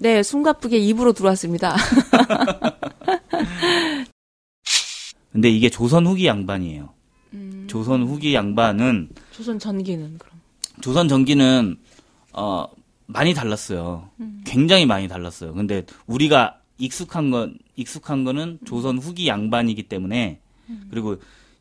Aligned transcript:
네, 0.00 0.22
숨가쁘게 0.22 0.78
입으로 0.78 1.12
들어왔습니다. 1.12 1.76
근데 5.30 5.50
이게 5.50 5.68
조선 5.68 6.06
후기 6.06 6.26
양반이에요. 6.26 6.88
음. 7.34 7.66
조선 7.68 8.04
후기 8.04 8.34
양반은 8.34 9.10
조선 9.30 9.58
전기는 9.58 10.16
그럼 10.18 10.40
조선 10.80 11.06
전기는 11.06 11.76
어 12.32 12.66
많이 13.06 13.34
달랐어요. 13.34 14.08
음. 14.20 14.40
굉장히 14.46 14.86
많이 14.86 15.06
달랐어요. 15.06 15.52
근데 15.52 15.84
우리가 16.06 16.60
익숙한 16.78 17.30
건 17.30 17.58
익숙한 17.76 18.24
거는 18.24 18.60
조선 18.64 18.96
후기 18.98 19.28
양반이기 19.28 19.82
때문에 19.82 20.40
음. 20.70 20.86
그리고 20.90 21.16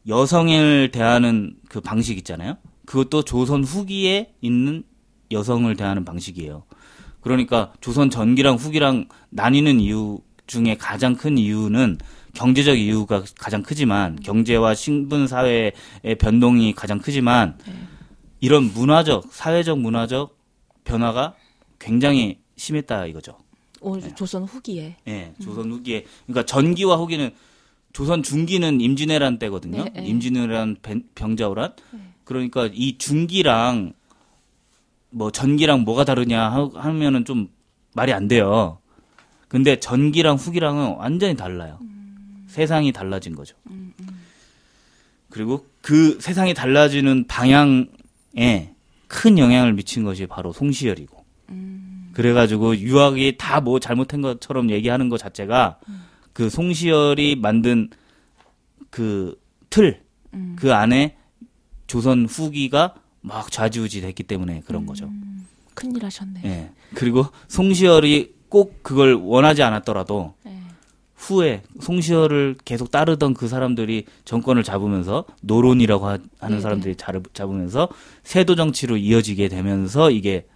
여성을 0.07 0.91
대하는 0.91 1.57
그 1.67 1.81
방식 1.81 2.17
있잖아요. 2.17 2.55
그것도 2.85 3.23
조선 3.23 3.65
후기에 3.65 4.33
있는 4.39 4.83
여성을 5.29 5.75
대하는 5.75 6.05
방식이에요. 6.05 6.63
그러니까 7.21 7.73
조선 7.81 8.09
전기랑 8.09 8.55
후기랑 8.55 9.07
나뉘는 9.29 9.79
이유 9.79 10.19
중에 10.47 10.77
가장 10.77 11.15
큰 11.15 11.37
이유는 11.37 11.97
경제적 12.33 12.77
이유가 12.77 13.23
가장 13.37 13.63
크지만 13.63 14.15
경제와 14.17 14.73
신분 14.75 15.27
사회의 15.27 15.73
변동이 16.19 16.73
가장 16.73 16.99
크지만 16.99 17.57
네. 17.65 17.73
이런 18.39 18.71
문화적 18.73 19.29
사회적 19.31 19.79
문화적 19.79 20.37
변화가 20.83 21.35
굉장히 21.77 22.39
심했다 22.55 23.05
이거죠. 23.07 23.37
오, 23.81 23.97
네. 23.97 24.13
조선 24.15 24.43
후기에. 24.43 24.97
네, 25.05 25.33
조선 25.41 25.71
후기에. 25.71 26.05
그러니까 26.25 26.45
전기와 26.45 26.97
후기는 26.97 27.31
조선 27.93 28.23
중기는 28.23 28.81
임진왜란 28.81 29.39
때거든요. 29.39 29.85
네, 29.85 29.89
네. 29.89 30.05
임진왜란 30.05 30.77
병자호란. 31.15 31.75
네. 31.91 31.99
그러니까 32.23 32.69
이 32.71 32.97
중기랑 32.97 33.93
뭐 35.09 35.31
전기랑 35.31 35.81
뭐가 35.81 36.03
다르냐 36.03 36.69
하면은 36.75 37.25
좀 37.25 37.49
말이 37.93 38.13
안 38.13 38.27
돼요. 38.27 38.79
근데 39.47 39.79
전기랑 39.79 40.35
후기랑은 40.35 40.95
완전히 40.97 41.35
달라요. 41.35 41.79
음. 41.81 42.45
세상이 42.47 42.91
달라진 42.91 43.35
거죠. 43.35 43.55
음, 43.69 43.93
음. 43.99 44.07
그리고 45.29 45.65
그 45.81 46.19
세상이 46.19 46.53
달라지는 46.53 47.25
방향에 47.27 48.73
큰 49.07 49.37
영향을 49.37 49.73
미친 49.73 50.03
것이 50.03 50.27
바로 50.27 50.53
송시열이고. 50.53 51.25
음. 51.49 52.11
그래가지고 52.13 52.77
유학이 52.77 53.37
다 53.37 53.61
뭐 53.61 53.79
잘못한 53.79 54.21
것처럼 54.21 54.69
얘기하는 54.69 55.09
것 55.09 55.17
자체가 55.17 55.79
음. 55.87 56.03
그 56.33 56.49
송시열이 56.49 57.35
만든 57.35 57.89
그 58.91 59.39
틀, 59.69 60.01
음. 60.33 60.55
그 60.59 60.73
안에 60.73 61.17
조선 61.87 62.25
후기가 62.25 62.95
막 63.21 63.51
좌지우지 63.51 64.01
됐기 64.01 64.23
때문에 64.23 64.61
그런 64.65 64.85
거죠. 64.85 65.05
음, 65.05 65.47
큰일 65.73 66.03
하셨네. 66.05 66.41
예. 66.45 66.71
그리고 66.95 67.25
송시열이 67.47 68.33
꼭 68.49 68.81
그걸 68.81 69.13
원하지 69.13 69.63
않았더라도 69.63 70.33
네. 70.43 70.59
후에 71.15 71.63
송시열을 71.81 72.55
계속 72.63 72.91
따르던 72.91 73.33
그 73.33 73.47
사람들이 73.47 74.05
정권을 74.25 74.63
잡으면서 74.63 75.25
노론이라고 75.41 76.07
하, 76.07 76.17
는 76.17 76.29
네, 76.49 76.61
사람들이 76.61 76.95
네. 76.95 77.23
잡으면서 77.33 77.89
세도 78.23 78.55
정치로 78.55 78.97
이어지게 78.97 79.49
되면서 79.49 80.11
이게 80.11 80.47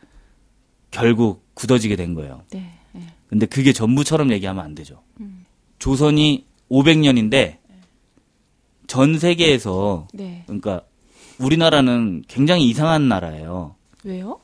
결국 0.89 1.43
굳어지게 1.53 1.95
된 1.95 2.13
거예요. 2.13 2.43
네. 2.51 2.71
네. 2.93 3.07
근데 3.27 3.45
그게 3.45 3.73
전부처럼 3.73 4.31
얘기하면 4.31 4.63
안 4.63 4.73
되죠. 4.73 5.01
음. 5.19 5.45
조선이 5.79 6.45
500년인데 6.71 7.57
전 8.87 9.17
세계에서 9.17 10.07
네. 10.13 10.43
그러니까 10.45 10.83
우리나라는 11.43 12.23
굉장히 12.27 12.67
이상한 12.69 13.07
나라예요. 13.07 13.75
왜요? 14.03 14.39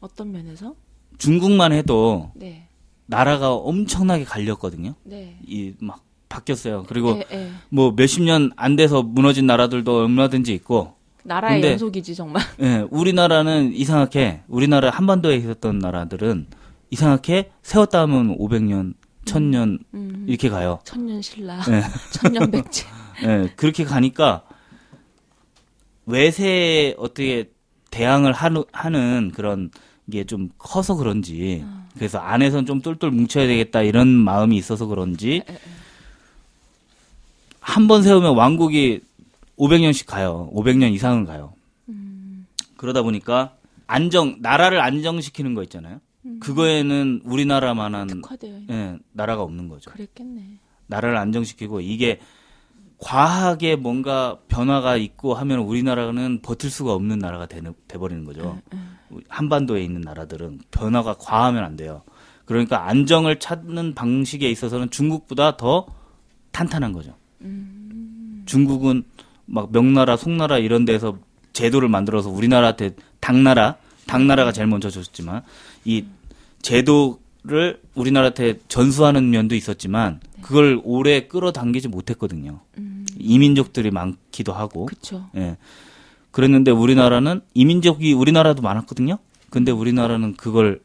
어떤 0.00 0.32
면에서? 0.32 0.74
중국만 1.18 1.72
해도 1.72 2.30
네. 2.34 2.66
나라가 3.06 3.54
엄청나게 3.54 4.24
갈렸거든요. 4.24 4.94
네. 5.04 5.36
이막 5.46 6.02
바뀌었어요. 6.28 6.84
그리고 6.88 7.14
네, 7.14 7.24
네. 7.30 7.50
뭐 7.68 7.92
몇십 7.92 8.22
년 8.24 8.50
안 8.56 8.76
돼서 8.76 9.02
무너진 9.02 9.46
나라들도 9.46 9.96
얼마든지 10.04 10.52
있고. 10.54 10.94
나라의 11.22 11.60
근데, 11.60 11.72
연속이지 11.72 12.14
정말. 12.14 12.42
예, 12.60 12.84
우리나라는 12.90 13.72
이상하게 13.72 14.42
우리나라 14.48 14.90
한반도에 14.90 15.36
있었던 15.36 15.78
나라들은 15.78 16.46
이상하게 16.90 17.50
세웠다 17.62 18.02
하면 18.02 18.36
500년, 18.36 18.92
1000년 19.24 19.62
음, 19.62 19.78
음. 19.94 20.24
이렇게 20.28 20.50
가요. 20.50 20.80
천년 20.84 21.22
신라, 21.22 21.62
네. 21.62 21.80
천년 22.12 22.50
백제. 22.50 22.84
예, 23.22 23.50
그렇게 23.56 23.84
가니까 23.84 24.42
외세에 26.06 26.94
어떻게 26.98 27.50
대항을 27.90 28.32
하는, 28.32 28.64
하는 28.72 29.32
그런 29.34 29.70
게 30.10 30.24
좀 30.24 30.50
커서 30.58 30.96
그런지 30.96 31.62
어. 31.64 31.86
그래서 31.94 32.18
안에선 32.18 32.66
좀 32.66 32.82
똘똘 32.82 33.10
뭉쳐야 33.10 33.46
되겠다 33.46 33.80
이런 33.82 34.08
마음이 34.08 34.54
있어서 34.56 34.84
그런지 34.86 35.42
한 37.60 37.88
번 37.88 38.02
세우면 38.02 38.34
왕국이 38.36 39.00
500년씩 39.58 40.06
가요. 40.06 40.50
500년 40.52 40.92
이상은 40.92 41.24
가요. 41.24 41.54
음. 41.88 42.46
그러다 42.76 43.02
보니까 43.02 43.54
안정 43.86 44.36
나라를 44.40 44.80
안정시키는 44.80 45.54
거 45.54 45.62
있잖아요. 45.62 46.00
음. 46.26 46.40
그거에는 46.40 47.22
우리나라만한 47.24 48.20
예, 48.70 48.98
나라가 49.12 49.42
없는 49.42 49.68
거죠. 49.68 49.90
그랬겠네. 49.90 50.58
나라를 50.86 51.16
안정시키고 51.16 51.80
이게 51.80 52.20
과하게 53.04 53.76
뭔가 53.76 54.38
변화가 54.48 54.96
있고 54.96 55.34
하면 55.34 55.58
우리나라는 55.58 56.40
버틸 56.40 56.70
수가 56.70 56.94
없는 56.94 57.18
나라가 57.18 57.44
되, 57.44 57.60
돼버리는 57.86 58.24
거죠. 58.24 58.58
음, 58.72 58.96
음. 59.12 59.20
한반도에 59.28 59.84
있는 59.84 60.00
나라들은 60.00 60.60
변화가 60.70 61.16
과하면 61.18 61.62
안 61.64 61.76
돼요. 61.76 62.02
그러니까 62.46 62.88
안정을 62.88 63.38
찾는 63.40 63.94
방식에 63.94 64.50
있어서는 64.50 64.88
중국보다 64.88 65.58
더 65.58 65.86
탄탄한 66.52 66.92
거죠. 66.92 67.14
음. 67.42 68.42
중국은 68.46 69.04
막 69.44 69.70
명나라, 69.70 70.16
송나라 70.16 70.56
이런 70.56 70.86
데서 70.86 71.18
제도를 71.52 71.90
만들어서 71.90 72.30
우리나라한테 72.30 72.96
당나라, 73.20 73.76
당나라가 74.06 74.50
제일 74.50 74.66
먼저 74.66 74.88
줬지만 74.88 75.42
이 75.84 76.06
제도를 76.62 77.82
우리나라한테 77.94 78.60
전수하는 78.68 79.28
면도 79.28 79.54
있었지만 79.54 80.20
그걸 80.44 80.78
오래 80.84 81.26
끌어당기지 81.26 81.88
못했거든요. 81.88 82.60
음. 82.76 83.06
이민족들이 83.18 83.90
많기도 83.90 84.52
하고. 84.52 84.84
그쵸. 84.84 85.30
예. 85.36 85.56
그랬는데 86.32 86.70
우리나라는 86.70 87.40
이민족이 87.54 88.12
우리나라도 88.12 88.60
많았거든요. 88.60 89.18
근데 89.48 89.72
우리나라는 89.72 90.34
그걸 90.34 90.82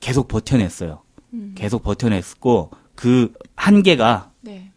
계속 0.00 0.28
버텨냈어요. 0.28 1.02
음. 1.32 1.54
계속 1.56 1.82
버텨냈고 1.82 2.70
그 2.94 3.32
한계가 3.56 4.30
네. 4.42 4.70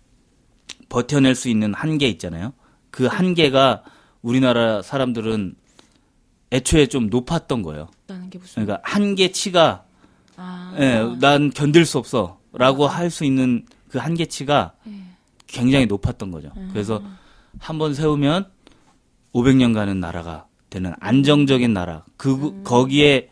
버텨낼 0.89 1.35
수 1.35 1.47
있는 1.47 1.75
한계 1.75 2.07
있잖아요. 2.07 2.53
그 2.89 3.03
네. 3.03 3.09
한계가 3.09 3.83
우리나라 4.23 4.81
사람들은 4.81 5.53
애초에 6.51 6.87
좀 6.87 7.11
높았던 7.11 7.61
거예요. 7.61 7.87
그러니까 8.07 8.79
한계치가 8.81 9.83
아. 10.37 10.75
예, 10.79 11.03
난 11.19 11.51
견딜 11.51 11.85
수 11.85 11.99
없어라고 11.99 12.87
아. 12.87 12.95
할수 12.95 13.23
있는 13.23 13.65
그 13.89 13.97
한계치가 13.99 14.73
네. 14.85 15.03
굉장히 15.47 15.85
높았던 15.85 16.31
거죠. 16.31 16.51
음. 16.57 16.69
그래서 16.71 17.01
한 17.59 17.77
번 17.77 17.93
세우면 17.93 18.49
500년 19.33 19.73
가는 19.73 19.99
나라가 19.99 20.47
되는 20.69 20.93
안정적인 20.99 21.73
나라. 21.73 22.03
그 22.17 22.33
음. 22.33 22.63
거기에 22.63 23.29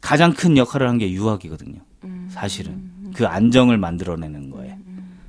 가장 0.00 0.32
큰 0.32 0.56
역할을 0.56 0.88
한 0.88 0.98
게 0.98 1.10
유학이거든요. 1.12 1.80
음. 2.04 2.28
사실은 2.30 2.90
그 3.14 3.26
안정을 3.26 3.76
만들어내는 3.78 4.50
거예요. 4.50 4.76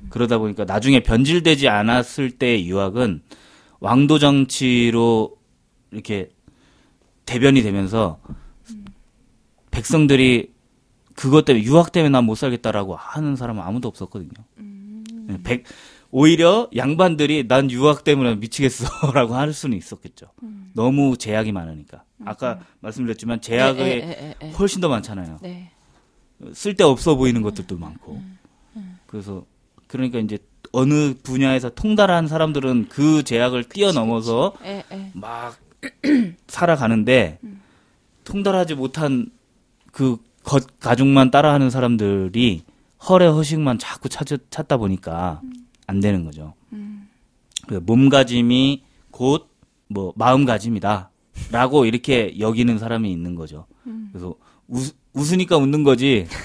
그러다 0.08 0.38
보니까 0.38 0.64
나중에 0.64 1.00
변질되지 1.02 1.68
않았을 1.68 2.30
때 2.32 2.64
유학은 2.64 3.22
왕도 3.80 4.18
정치로 4.18 5.36
이렇게 5.90 6.30
대변이 7.26 7.62
되면서 7.62 8.18
백성들이 9.70 10.52
그것 11.14 11.44
때문에 11.44 11.64
유학 11.64 11.92
때문에 11.92 12.10
난 12.10 12.24
못 12.24 12.34
살겠다라고 12.36 12.96
하는 12.96 13.36
사람은 13.36 13.62
아무도 13.62 13.88
없었거든요. 13.88 14.30
음. 14.58 15.04
네, 15.28 15.38
백 15.42 15.64
오히려 16.10 16.68
양반들이 16.76 17.48
난 17.48 17.70
유학 17.70 18.04
때문에 18.04 18.36
미치겠어라고 18.36 19.34
할 19.34 19.52
수는 19.52 19.76
있었겠죠. 19.76 20.26
음. 20.42 20.70
너무 20.74 21.16
제약이 21.16 21.52
많으니까. 21.52 22.04
음. 22.18 22.28
아까 22.28 22.60
말씀드렸지만 22.80 23.40
제약이 23.40 23.80
에, 23.80 23.86
에, 23.86 24.34
에, 24.46 24.50
훨씬 24.52 24.80
더 24.80 24.88
많잖아요. 24.88 25.38
네. 25.42 25.70
쓸데 26.52 26.84
없어 26.84 27.16
보이는 27.16 27.42
것들도 27.42 27.76
많고. 27.78 28.12
음. 28.14 28.38
음. 28.76 28.98
그래서 29.06 29.44
그러니까 29.86 30.18
이제 30.18 30.38
어느 30.72 31.14
분야에서 31.22 31.70
통달한 31.70 32.26
사람들은 32.26 32.86
그 32.88 33.22
제약을 33.22 33.64
뛰어넘어서 33.64 34.54
막 35.12 35.56
살아가는데 36.48 37.38
음. 37.44 37.60
통달하지 38.24 38.74
못한 38.74 39.30
그 39.92 40.16
겉 40.44 40.78
가죽만 40.78 41.30
따라하는 41.30 41.70
사람들이 41.70 42.62
허례 43.08 43.26
허식만 43.26 43.78
자꾸 43.78 44.08
찾, 44.08 44.26
찾다 44.50 44.76
보니까 44.76 45.40
음. 45.42 45.52
안 45.86 46.00
되는 46.00 46.24
거죠. 46.24 46.54
음. 46.72 47.08
그 47.66 47.74
몸가짐이 47.74 48.82
곧 49.10 49.54
뭐 49.88 50.12
마음가짐이다. 50.16 51.10
라고 51.50 51.84
이렇게 51.84 52.38
여기는 52.38 52.78
사람이 52.78 53.10
있는 53.10 53.34
거죠. 53.34 53.66
음. 53.86 54.08
그래서 54.12 54.34
웃, 54.68 54.94
웃으니까 55.12 55.56
웃는 55.56 55.82
거지. 55.82 56.26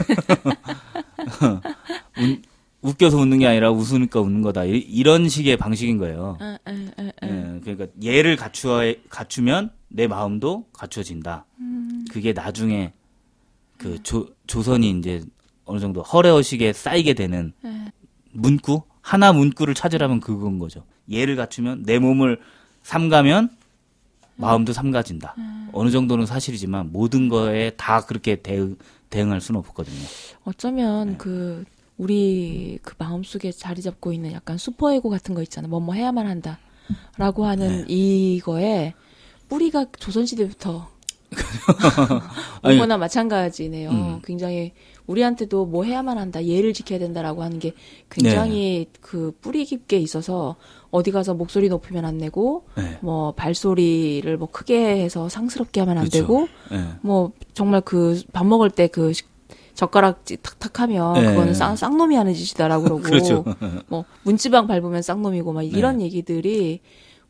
웃, 2.17 2.41
웃겨서 2.81 3.17
웃는 3.17 3.39
게 3.39 3.47
아니라 3.47 3.71
웃으니까 3.71 4.19
웃는 4.19 4.41
거다. 4.41 4.63
이, 4.65 5.03
런 5.03 5.29
식의 5.29 5.57
방식인 5.57 5.97
거예요. 5.97 6.37
에, 6.41 6.71
에, 6.71 6.91
에, 6.97 7.07
에. 7.07 7.11
예, 7.23 7.59
그러니까 7.63 7.87
얘를 8.03 8.35
갖추어 8.35 8.81
갖추면 9.09 9.71
내 9.89 10.07
마음도 10.07 10.65
갖춰진다. 10.73 11.45
음. 11.59 12.05
그게 12.11 12.33
나중에 12.33 12.93
그 13.79 14.03
조, 14.03 14.27
조선이 14.45 14.91
이제 14.91 15.23
어느 15.65 15.79
정도 15.79 16.03
허례허식에 16.03 16.73
쌓이게 16.73 17.13
되는 17.15 17.53
에. 17.65 17.91
문구 18.33 18.83
하나 19.01 19.33
문구를 19.33 19.73
찾으라면 19.73 20.19
그건 20.19 20.59
거죠. 20.59 20.83
얘를 21.11 21.35
갖추면 21.35 21.83
내 21.83 21.97
몸을 21.97 22.39
삼가면 22.83 23.49
마음도 24.35 24.73
삼가진다. 24.73 25.35
어느 25.71 25.89
정도는 25.89 26.25
사실이지만 26.25 26.91
모든 26.91 27.29
거에 27.29 27.71
다 27.71 28.05
그렇게 28.05 28.35
대응, 28.35 28.77
대응할 29.09 29.41
수는 29.41 29.59
없거든요. 29.59 30.05
어쩌면 30.43 31.17
그 31.17 31.63
우리 31.97 32.79
그 32.81 32.95
마음속에 32.97 33.51
자리 33.51 33.81
잡고 33.81 34.13
있는 34.13 34.31
약간 34.33 34.57
슈퍼에고 34.57 35.09
같은 35.09 35.35
거 35.35 35.41
있잖아. 35.41 35.67
뭐뭐 35.67 35.93
해야만 35.93 36.27
한다라고 36.27 37.45
하는 37.45 37.89
이거에 37.89 38.93
뿌리가 39.49 39.87
조선시대부터 39.97 40.89
이거나 42.71 42.97
마찬가지네요. 42.97 43.89
음. 43.89 44.21
굉장히 44.23 44.73
우리한테도 45.07 45.65
뭐 45.65 45.83
해야만 45.83 46.17
한다, 46.17 46.43
예를 46.43 46.73
지켜야 46.73 46.99
된다라고 46.99 47.43
하는 47.43 47.59
게 47.59 47.73
굉장히 48.09 48.87
그 49.01 49.31
뿌리 49.41 49.65
깊게 49.65 49.97
있어서 49.97 50.55
어디 50.91 51.11
가서 51.11 51.33
목소리 51.33 51.69
높이면 51.69 52.05
안 52.05 52.17
되고 52.17 52.65
네. 52.75 52.97
뭐 53.01 53.31
발소리를 53.33 54.37
뭐 54.37 54.49
크게 54.51 55.01
해서 55.03 55.29
상스럽게 55.29 55.79
하면 55.81 55.97
안 55.99 56.03
그쵸. 56.05 56.19
되고 56.19 56.47
예. 56.71 56.83
뭐 57.01 57.31
정말 57.53 57.81
그 57.81 58.21
밥 58.33 58.45
먹을 58.45 58.69
때 58.69 58.87
그 58.87 59.13
젓가락질 59.75 60.37
탁탁 60.41 60.79
하면 60.81 61.13
네. 61.13 61.25
그거는 61.25 61.53
쌍, 61.53 61.75
쌍놈이 61.75 62.15
하는 62.15 62.33
짓이다라고 62.33 62.83
그러고 62.99 63.01
그렇죠. 63.01 63.45
뭐 63.87 64.03
문지방 64.23 64.67
밟으면 64.67 65.01
쌍놈이고 65.01 65.53
막 65.53 65.63
이런 65.63 66.01
얘기들이 66.01 66.81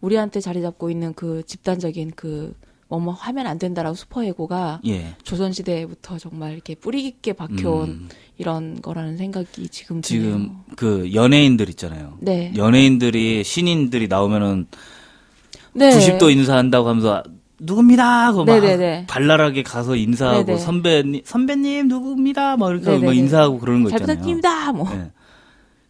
우리한테 0.02 0.40
자리 0.40 0.62
잡고 0.62 0.90
있는 0.90 1.14
그 1.14 1.44
집단적인 1.46 2.14
그 2.16 2.56
뭐뭐 2.90 3.14
하면 3.14 3.48
안 3.48 3.60
된다라고 3.60 3.96
슈퍼에고가 3.96 4.82
예. 4.88 5.16
조선시대부터 5.24 6.18
정말 6.18 6.54
이렇게 6.54 6.76
뿌리 6.76 7.04
깊게 7.04 7.34
박혀온 7.34 7.90
음. 7.90 8.10
이런 8.38 8.82
거라는 8.82 9.16
생각이 9.18 9.70
지금 9.70 10.02
지금 10.02 10.32
드네요. 10.32 10.64
그 10.76 11.14
연예인들 11.14 11.70
있잖아요. 11.70 12.18
네. 12.20 12.52
연예인들이 12.56 13.44
신인들이 13.44 14.08
나오면은 14.08 14.68
네. 15.74 15.92
90도 15.92 16.32
인사한다고 16.32 16.90
하면서 16.90 17.24
누굽니다 17.60 18.04
하고 18.26 18.44
막 18.46 18.60
네네네. 18.60 19.06
발랄하게 19.08 19.64
가서 19.64 19.96
인사하고 19.96 20.46
네네. 20.46 20.58
선배님 20.58 21.22
선배님 21.26 21.88
누굽니다 21.90 22.58
막 22.58 22.72
이렇게 22.72 22.98
막. 22.98 23.14
인사하고 23.14 23.60
그러는 23.60 23.84
거잘 23.84 24.00
있잖아요. 24.00 24.16
부탁드립니다. 24.18 24.72
뭐. 24.72 24.90
예. 24.96 25.12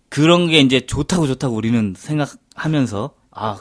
그런 0.09 0.47
게 0.47 0.59
이제 0.59 0.81
좋다고 0.81 1.27
좋다고 1.27 1.55
우리는 1.55 1.93
생각하면서 1.95 3.11
아 3.31 3.57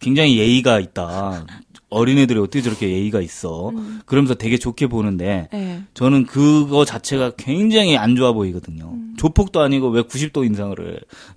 굉장히 0.00 0.36
예의가 0.36 0.80
있다. 0.80 1.46
어린애들이 1.92 2.38
어떻게 2.38 2.62
저렇게 2.62 2.88
예의가 2.90 3.20
있어. 3.20 3.68
음. 3.68 4.00
그러면서 4.06 4.34
되게 4.34 4.56
좋게 4.56 4.86
보는데 4.86 5.48
네. 5.52 5.82
저는 5.94 6.26
그거 6.26 6.84
자체가 6.84 7.32
굉장히 7.36 7.96
안 7.96 8.16
좋아 8.16 8.32
보이거든요. 8.32 8.90
음. 8.92 9.14
조폭도 9.18 9.60
아니고 9.60 9.90
왜 9.90 10.02
90도 10.02 10.44
인상을 10.44 10.78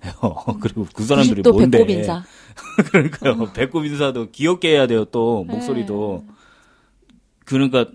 해요. 0.04 0.12
그리고 0.60 0.86
그 0.92 1.04
사람들이 1.04 1.42
90도 1.42 1.52
뭔데? 1.52 1.78
배꼽 1.78 1.90
인사. 1.90 2.24
그러니까요. 2.90 3.52
배꼽 3.52 3.84
인사도 3.84 4.30
귀엽게 4.30 4.70
해야 4.70 4.86
돼요. 4.86 5.04
또 5.04 5.44
목소리도. 5.44 6.24
네. 6.26 6.34
그러니까 7.44 7.86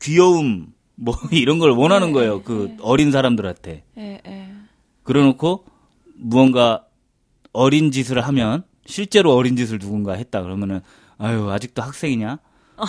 귀여움 0.00 0.72
뭐 0.94 1.14
이런 1.30 1.58
걸 1.58 1.70
원하는 1.70 2.08
네, 2.08 2.12
거예요. 2.14 2.42
그 2.42 2.74
어린 2.80 3.12
사람들한테. 3.12 3.84
예, 3.98 4.20
예. 4.26 4.48
그래놓고 5.02 5.64
무언가 6.14 6.84
어린 7.52 7.90
짓을 7.90 8.20
하면 8.20 8.64
실제로 8.86 9.34
어린 9.34 9.56
짓을 9.56 9.78
누군가 9.78 10.14
했다 10.14 10.42
그러면은 10.42 10.80
아유 11.18 11.50
아직도 11.50 11.82
학생이냐 11.82 12.38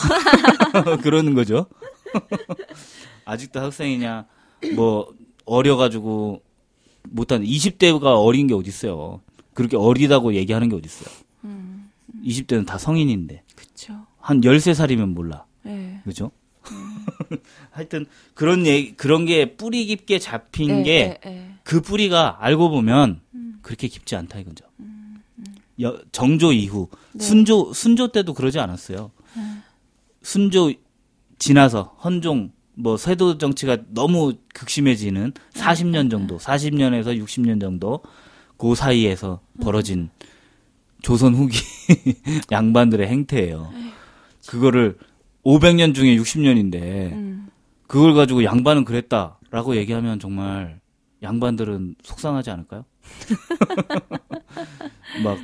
그러는 1.01 1.33
거죠. 1.33 1.67
아직도 3.25 3.59
학생이냐 3.59 4.25
뭐 4.75 5.13
어려가지고 5.45 6.41
못한 7.09 7.43
20대가 7.43 8.23
어린 8.23 8.47
게 8.47 8.53
어딨어요. 8.53 9.21
그렇게 9.53 9.77
어리다고 9.77 10.33
얘기하는 10.35 10.69
게 10.69 10.75
어딨어요. 10.75 11.09
음, 11.45 11.89
20대는 12.23 12.65
다 12.65 12.77
성인인데 12.77 13.43
그쵸. 13.55 14.05
한 14.19 14.41
13살이면 14.41 15.13
몰라. 15.13 15.45
예. 15.65 16.01
그죠? 16.03 16.31
하여튼 17.71 18.05
그런 18.33 18.65
얘기 18.65 18.93
그런 18.95 19.25
게 19.25 19.55
뿌리 19.55 19.85
깊게 19.85 20.19
잡힌 20.19 20.79
예, 20.79 20.83
게 20.83 21.19
예. 21.25 21.51
그 21.63 21.81
뿌리가 21.81 22.37
알고 22.43 22.69
보면 22.69 23.21
음. 23.33 23.59
그렇게 23.61 23.87
깊지 23.87 24.15
않다 24.15 24.39
이거죠. 24.39 24.65
여- 25.81 25.99
정조 26.11 26.53
이후 26.53 26.89
네. 27.13 27.23
순조 27.23 27.73
순조 27.73 28.11
때도 28.11 28.33
그러지 28.33 28.59
않았어요. 28.59 29.11
순조 30.21 30.73
지나서 31.39 31.97
헌종 32.03 32.51
뭐 32.73 32.97
세도 32.97 33.37
정치가 33.37 33.77
너무 33.89 34.33
극심해지는 34.53 35.33
40년 35.53 36.11
정도, 36.11 36.37
40년에서 36.37 37.19
60년 37.23 37.59
정도 37.59 38.01
그 38.57 38.75
사이에서 38.75 39.39
벌어진 39.61 40.09
조선 41.01 41.33
후기 41.35 41.57
양반들의 42.51 43.07
행태예요. 43.07 43.71
그거를 44.47 44.97
500년 45.45 45.95
중에 45.95 46.17
60년인데 46.17 46.75
음. 47.13 47.47
그걸 47.87 48.13
가지고 48.13 48.43
양반은 48.43 48.83
그랬다라고 48.85 49.75
얘기하면 49.77 50.19
정말 50.19 50.79
양반들은 51.23 51.95
속상하지 52.03 52.51
않을까요? 52.51 52.85
막 55.23 55.37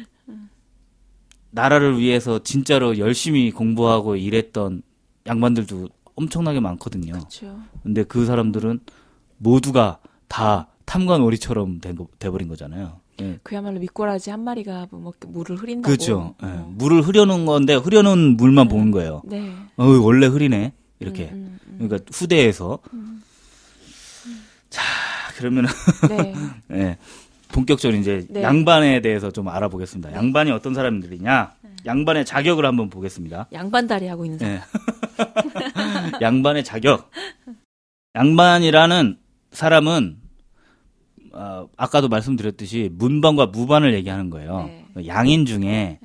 나라를 1.54 2.00
위해서 2.00 2.42
진짜로 2.42 2.98
열심히 2.98 3.52
공부하고 3.52 4.16
일했던 4.16 4.82
양반들도 5.28 5.88
엄청나게 6.16 6.60
많거든요. 6.60 7.14
근데 7.84 8.04
그 8.04 8.26
사람들은 8.26 8.80
모두가 9.38 10.00
다 10.28 10.68
탐관 10.86 11.22
오리처럼 11.22 11.80
된 11.80 11.96
거, 11.96 12.08
돼버린 12.18 12.48
거잖아요. 12.48 13.00
예. 13.22 13.40
그야말로 13.44 13.80
미꾸라지 13.80 14.32
한 14.32 14.44
마리가 14.44 14.88
뭐 14.92 15.14
물을 15.28 15.56
흐린다고. 15.56 15.88
그렇죠. 15.88 16.36
예. 16.42 16.48
어. 16.48 16.74
물을 16.76 17.02
흐려놓은 17.02 17.46
건데 17.46 17.76
흐려놓은 17.76 18.36
물만 18.38 18.68
보는 18.68 18.90
거예요. 18.90 19.22
네. 19.26 19.54
어, 19.78 19.86
원래 19.86 20.26
흐리네. 20.26 20.74
이렇게. 21.00 21.30
음, 21.32 21.60
음, 21.68 21.88
그러니까 21.88 22.12
후대에서. 22.12 22.80
자, 24.70 24.82
그러면 25.38 25.68
네. 26.10 26.34
예. 26.72 26.98
본격적으로 27.54 27.98
이제 27.98 28.26
네. 28.30 28.42
양반에 28.42 29.02
대해서 29.02 29.32
좀 29.32 29.48
알아보겠습니다. 29.48 30.12
양반이 30.12 30.52
어떤 30.52 30.74
사람들이냐? 30.74 31.54
양반의 31.86 32.26
자격을 32.26 32.66
한번 32.66 32.90
보겠습니다. 32.90 33.48
양반 33.54 33.88
다리 33.88 34.08
하고 34.08 34.26
있는 34.26 34.40
사람. 34.40 34.56
예. 34.56 34.62
양반의 36.20 36.64
자격. 36.64 37.12
양반이라는 38.16 39.18
사람은 39.52 40.18
어, 41.34 41.68
아까도 41.78 42.10
말씀드렸듯이 42.10 42.90
문반과 42.94 43.48
무반을 43.48 43.94
얘기하는 43.94 44.30
거예요. 44.30 44.70
네. 44.96 45.08
양인 45.08 45.46
중에 45.46 46.00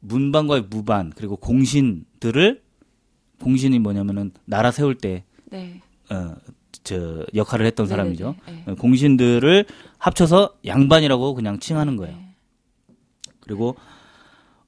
문반과 0.00 0.62
무반 0.68 1.10
그리고 1.14 1.36
공신들을 1.36 2.62
공신이 3.42 3.78
뭐냐면은 3.80 4.32
나라 4.44 4.70
세울 4.70 4.96
때 4.96 5.24
네. 5.50 5.80
어, 6.10 6.34
저 6.84 7.24
역할을 7.34 7.66
했던 7.66 7.86
사람이죠. 7.86 8.36
네. 8.46 8.64
어, 8.66 8.74
공신들을 8.76 9.66
합쳐서 10.10 10.54
양반이라고 10.64 11.34
그냥 11.34 11.58
칭하는 11.58 11.96
거예요. 11.96 12.14
네. 12.16 12.36
그리고 13.40 13.74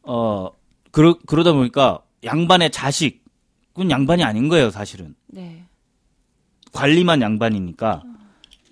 어 0.02 0.50
그러, 0.90 1.16
그러다 1.26 1.52
보니까 1.52 2.00
양반의 2.24 2.72
자식은 2.72 3.88
양반이 3.90 4.24
아닌 4.24 4.48
거예요, 4.48 4.70
사실은. 4.70 5.14
네. 5.28 5.64
관리만 6.72 7.22
양반이니까 7.22 8.02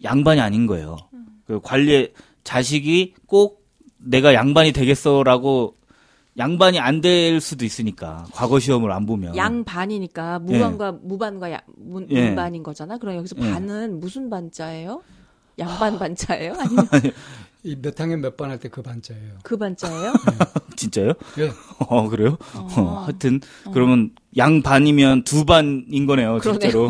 양반이 0.03 0.41
아닌 0.41 0.67
거예요. 0.67 0.97
그 1.47 1.61
관리 1.63 2.13
자식이 2.43 3.15
꼭 3.27 3.65
내가 3.99 4.35
양반이 4.35 4.73
되겠어라고 4.73 5.77
양반이 6.39 6.79
안 6.81 7.01
될 7.01 7.41
수도 7.41 7.65
있으니까 7.65 8.27
과거 8.33 8.59
시험을 8.59 8.91
안 8.93 9.07
보면 9.07 9.37
양반이니까 9.37 10.41
무반과 10.41 10.93
무반과 11.01 11.53
야, 11.53 11.61
문, 11.77 12.07
예. 12.11 12.27
문반인 12.27 12.63
거잖아. 12.65 12.99
그럼 12.99 13.17
여기서 13.17 13.37
예. 13.39 13.53
반은 13.53 14.01
무슨 14.01 14.29
반자예요? 14.29 15.03
양반 15.59 15.99
반자예요? 15.99 16.55
아니면 16.61 16.87
이몇 17.65 17.99
학년 17.99 18.21
몇 18.21 18.37
반 18.37 18.51
할 18.51 18.59
때 18.59 18.69
그 18.69 18.83
반자예요. 18.83 19.33
그 19.43 19.57
반자예요? 19.57 20.13
진짜요? 20.77 21.13
예. 21.39 21.51
어 21.89 22.09
그래요? 22.09 22.37
어. 22.55 22.69
어, 22.77 23.03
하여튼 23.05 23.41
그러면 23.73 24.11
양 24.37 24.63
반이면 24.63 25.25
두 25.25 25.45
반인 25.45 26.07
거네요, 26.07 26.39
그러네요. 26.39 26.61
실제로. 26.61 26.89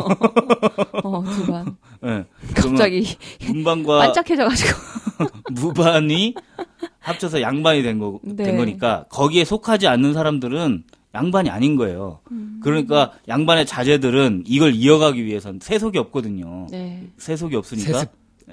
어, 1.03 1.23
두 1.23 1.45
반. 1.51 1.77
예. 2.03 2.25
그러면 2.53 2.77
갑자기 2.77 3.17
문반과 3.47 3.99
반짝해져 3.99 4.47
가지고. 4.47 4.77
무반이 5.51 6.35
합쳐서 6.99 7.41
양반이 7.41 7.81
된, 7.81 7.97
거, 7.97 8.19
네. 8.21 8.43
된 8.43 8.57
거니까 8.57 9.05
거기에 9.09 9.45
속하지 9.45 9.87
않는 9.87 10.13
사람들은 10.13 10.83
양반이 11.15 11.49
아닌 11.49 11.75
거예요. 11.75 12.19
음. 12.31 12.59
그러니까 12.61 13.13
양반의 13.27 13.65
자제들은 13.65 14.43
이걸 14.45 14.75
이어가기 14.75 15.23
위해선 15.25 15.59
세속이 15.63 15.97
없거든요. 15.97 16.67
네. 16.69 17.07
세속이 17.17 17.55
없으니까 17.55 17.93
세습. 17.93 18.11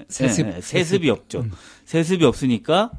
세습. 0.09 0.45
네, 0.47 0.53
네, 0.55 0.61
세습이 0.61 1.09
없죠. 1.09 1.41
음. 1.41 1.51
세습이 1.85 2.23
없으니까 2.25 2.91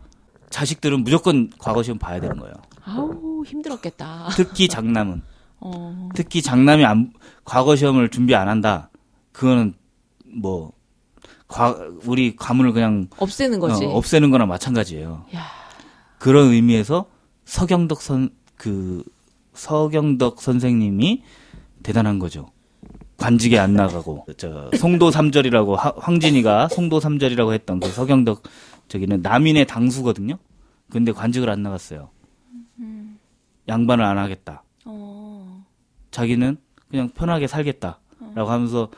자식들은 0.51 1.05
무조건 1.05 1.51
과거 1.59 1.83
시험 1.83 1.99
봐야 1.99 2.21
되는 2.21 2.37
거예요. 2.39 2.55
아우 2.85 3.45
힘들었겠다. 3.45 4.29
특히 4.37 4.69
장남은. 4.69 5.23
어. 5.61 6.09
특히 6.15 6.43
장남이 6.43 6.85
안, 6.85 7.13
과거 7.45 7.77
시험을 7.77 8.11
준비 8.11 8.35
안 8.35 8.49
한다. 8.49 8.91
그거는 9.33 9.75
뭐 10.25 10.73
과, 11.49 11.77
우리 12.05 12.37
가문을 12.37 12.73
그냥 12.73 13.09
없애는 13.19 13.59
거지. 13.61 13.85
어, 13.85 13.91
없애는 13.91 14.31
거나 14.31 14.47
마찬가지예요. 14.47 15.27
야. 15.35 15.45
그런 16.19 16.51
의미에서 16.53 17.07
서경덕 17.45 18.03
선 18.03 18.31
그 18.57 19.05
서경덕 19.55 20.41
선생님이 20.43 21.23
대단한 21.83 22.19
거죠. 22.19 22.51
관직에 23.17 23.59
안 23.59 23.75
나가고 23.75 24.27
저 24.37 24.71
송도 24.77 25.11
삼절이라고 25.11 25.77
황진이가 25.77 26.69
송도 26.69 27.01
삼절이라고 27.01 27.53
했던 27.53 27.81
그 27.81 27.89
서경덕 27.89 28.43
저기는 28.89 29.23
남인의 29.23 29.67
당수거든요. 29.67 30.39
근데 30.91 31.13
관직을 31.13 31.51
안 31.51 31.63
나갔어요. 31.63 32.11
음. 32.79 33.19
양반을 33.69 34.05
안 34.05 34.19
하겠다. 34.19 34.63
어. 34.85 35.65
자기는 36.11 36.57
그냥 36.89 37.09
편하게 37.09 37.47
살겠다라고 37.47 37.99
어. 38.37 38.51
하면서 38.51 38.89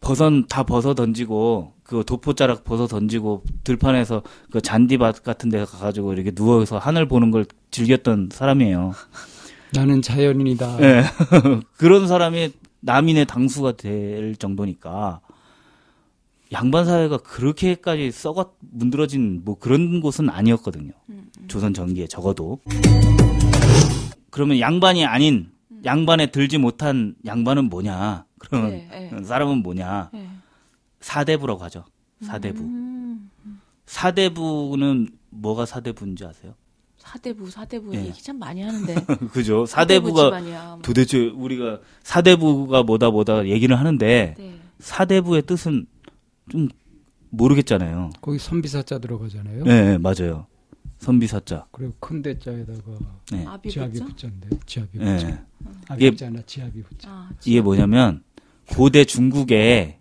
버선 0.00 0.46
다 0.48 0.64
벗어 0.64 0.94
던지고 0.94 1.72
그 1.82 2.04
도포자락 2.04 2.64
벗어 2.64 2.86
던지고 2.86 3.42
들판에서 3.64 4.22
그 4.50 4.60
잔디밭 4.60 5.22
같은 5.22 5.48
데 5.48 5.64
가가지고 5.64 6.12
이렇게 6.12 6.30
누워서 6.30 6.76
하늘 6.76 7.08
보는 7.08 7.30
걸 7.30 7.46
즐겼던 7.70 8.28
사람이에요. 8.30 8.92
나는 9.72 10.02
자연인이다. 10.02 10.76
네. 10.76 11.04
그런 11.76 12.06
사람이 12.06 12.52
남인의 12.84 13.26
당수가 13.26 13.72
될 13.72 14.36
정도니까 14.36 15.20
양반 16.52 16.84
사회가 16.84 17.18
그렇게까지 17.18 18.12
썩어 18.12 18.54
문드러진 18.60 19.42
뭐 19.44 19.58
그런 19.58 20.00
곳은 20.00 20.28
아니었거든요. 20.28 20.92
음, 21.08 21.30
음. 21.40 21.48
조선 21.48 21.72
전기에 21.72 22.06
적어도. 22.06 22.60
그러면 24.30 24.60
양반이 24.60 25.06
아닌 25.06 25.50
음. 25.70 25.82
양반에 25.84 26.26
들지 26.26 26.58
못한 26.58 27.16
양반은 27.24 27.70
뭐냐? 27.70 28.26
그러면 28.38 28.70
네, 28.70 29.10
네. 29.10 29.24
사람은 29.24 29.62
뭐냐? 29.62 30.10
네. 30.12 30.28
사대부라고 31.00 31.64
하죠. 31.64 31.84
사대부. 32.20 32.62
음. 32.62 33.30
사대부는 33.86 35.08
뭐가 35.30 35.66
사대부인지 35.66 36.24
아세요? 36.24 36.54
사대부, 37.04 37.50
사대부 37.50 37.90
네. 37.92 38.06
얘기 38.06 38.22
참 38.22 38.38
많이 38.38 38.62
하는데. 38.62 38.94
그죠. 39.32 39.66
사대부가 39.66 40.30
사대부 40.30 40.82
도대체 40.82 41.18
우리가 41.26 41.80
사대부가 42.02 42.82
뭐다 42.82 43.10
뭐다 43.10 43.46
얘기를 43.46 43.78
하는데 43.78 44.34
네. 44.36 44.58
사대부의 44.78 45.42
뜻은 45.42 45.86
좀 46.50 46.68
모르겠잖아요. 47.30 48.10
거기 48.20 48.38
선비사자 48.38 48.98
들어가잖아요. 48.98 49.64
네, 49.64 49.82
네 49.82 49.98
맞아요. 49.98 50.46
선비사자. 50.98 51.66
그리고 51.70 51.92
큰 52.00 52.22
대자에다가 52.22 52.98
네. 53.30 53.44
지압이 53.68 54.00
붙자인데 54.00 54.48
지압이 54.64 54.98
네. 54.98 55.16
붙자. 55.16 55.46
이게 55.96 56.10
붙잖아, 56.10 56.40
지압이 56.46 56.82
붙자. 56.82 57.10
아, 57.10 57.30
이게 57.44 57.60
뭐냐면 57.60 58.22
고대 58.70 59.04
중국의 59.04 59.98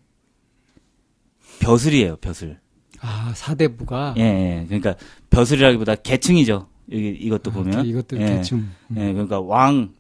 벼슬이에요, 1.59 2.17
벼슬. 2.17 2.59
아, 3.01 3.33
사대부가? 3.35 4.15
예, 4.17 4.21
예. 4.21 4.65
그러니까 4.65 4.95
벼슬이라기보다 5.29 5.95
계층이죠. 5.95 6.69
여기 6.91 7.09
이것도 7.09 7.51
아, 7.51 7.53
보면. 7.53 7.85
이것도 7.85 8.19
예, 8.21 8.37
계층. 8.37 8.57
음. 8.57 8.97
예, 8.97 9.11
그러니까 9.13 9.39
왕 9.39 9.93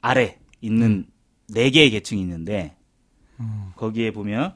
아래 0.00 0.38
있는 0.60 1.06
네 1.48 1.70
개의 1.70 1.90
계층이 1.90 2.20
있는데, 2.20 2.76
음. 3.40 3.72
거기에 3.76 4.12
보면, 4.12 4.54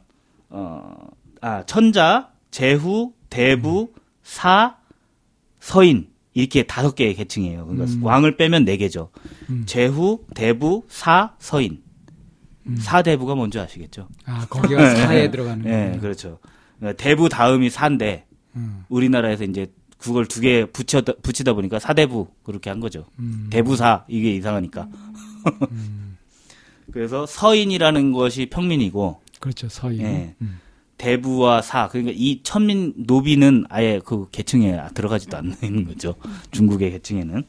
어, 0.48 0.96
아, 1.40 1.64
천자, 1.64 2.32
제후, 2.50 3.12
대부, 3.28 3.92
음. 3.94 4.00
사, 4.22 4.78
서인. 5.60 6.08
이렇게 6.34 6.64
다섯 6.64 6.94
개의 6.94 7.14
계층이에요. 7.14 7.66
그러니까 7.66 7.90
음. 7.90 8.04
왕을 8.04 8.36
빼면 8.36 8.64
네 8.66 8.76
개죠. 8.76 9.10
음. 9.48 9.64
제후, 9.66 10.24
대부, 10.34 10.84
사, 10.88 11.34
서인. 11.38 11.82
음. 12.66 12.76
사대부가 12.76 13.34
뭔지 13.34 13.58
아시겠죠? 13.58 14.08
아, 14.26 14.46
거기가 14.48 14.82
네. 14.82 14.96
사에 15.00 15.30
들어가는 15.30 15.64
거예요. 15.64 15.92
네, 15.92 15.98
그렇죠. 15.98 16.38
그러니까 16.78 17.02
대부 17.02 17.28
다음이 17.28 17.70
사인데 17.70 18.26
음. 18.54 18.84
우리나라에서 18.88 19.44
이제 19.44 19.72
그걸 19.98 20.26
두 20.26 20.40
개 20.40 20.66
붙여 20.66 21.00
붙이다 21.00 21.52
보니까 21.54 21.78
사대부 21.78 22.28
그렇게 22.42 22.70
한 22.70 22.80
거죠. 22.80 23.06
음. 23.18 23.48
대부사 23.50 24.04
이게 24.08 24.34
이상하니까. 24.34 24.88
음. 25.72 26.16
그래서 26.92 27.26
서인이라는 27.26 28.12
것이 28.12 28.46
평민이고 28.46 29.20
그렇죠. 29.40 29.68
서인. 29.68 29.98
네. 30.02 30.34
대부와 30.98 31.60
사 31.60 31.88
그러니까 31.88 32.14
이 32.16 32.40
천민 32.42 32.94
노비는 32.96 33.64
아예 33.68 34.00
그 34.04 34.28
계층에 34.30 34.80
들어가지도 34.94 35.36
않는 35.36 35.84
거죠. 35.86 36.14
중국의 36.52 36.90
계층에는. 36.92 37.42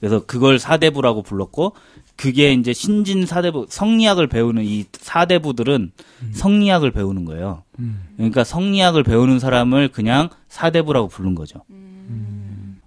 그래서 0.00 0.24
그걸 0.26 0.58
사대부라고 0.58 1.22
불렀고 1.22 1.74
그게 2.20 2.52
이제 2.52 2.74
신진 2.74 3.24
사대부 3.24 3.64
성리학을 3.70 4.26
배우는 4.26 4.62
이 4.62 4.84
사대부들은 4.92 5.92
음. 6.22 6.30
성리학을 6.34 6.90
배우는 6.90 7.24
거예요. 7.24 7.62
음. 7.78 8.02
그러니까 8.16 8.44
성리학을 8.44 9.04
배우는 9.04 9.38
사람을 9.38 9.88
그냥 9.88 10.28
사대부라고 10.48 11.08
부른 11.08 11.34
거죠. 11.34 11.64
음. 11.70 12.78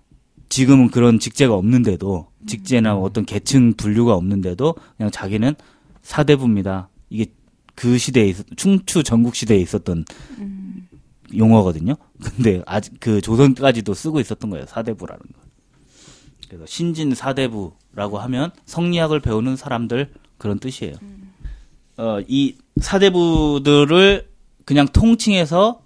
지금은 0.49 0.89
그런 0.89 1.17
직제가 1.17 1.55
없는데도 1.55 2.27
직제나 2.45 2.93
음. 2.93 3.01
어떤 3.01 3.25
계층 3.25 3.73
분류가 3.73 4.13
없는데도 4.13 4.75
그냥 4.97 5.09
자기는 5.09 5.55
사대부입니다. 6.03 6.89
이게 7.09 7.25
그 7.73 7.97
시대에 7.97 8.27
있었, 8.27 8.45
충추 8.55 9.01
전국 9.01 9.33
시대에 9.33 9.57
있었던 9.57 10.05
음. 10.37 10.87
용어거든요. 11.35 11.95
근데 12.21 12.61
아직 12.67 12.93
그 12.99 13.19
조선까지도 13.19 13.95
쓰고 13.95 14.19
있었던 14.19 14.51
거예요. 14.51 14.67
사대부라는 14.67 15.21
거. 15.21 15.42
그래서 16.53 16.65
신진 16.67 17.15
사대부라고 17.15 18.19
하면 18.19 18.51
성리학을 18.65 19.19
배우는 19.19 19.55
사람들 19.55 20.12
그런 20.38 20.60
뜻이에요. 20.60 20.93
음. 21.01 21.33
어, 21.98 22.19
이 22.27 22.55
사대부들을 22.79 24.29
그냥 24.65 24.88
통칭해서 24.88 25.81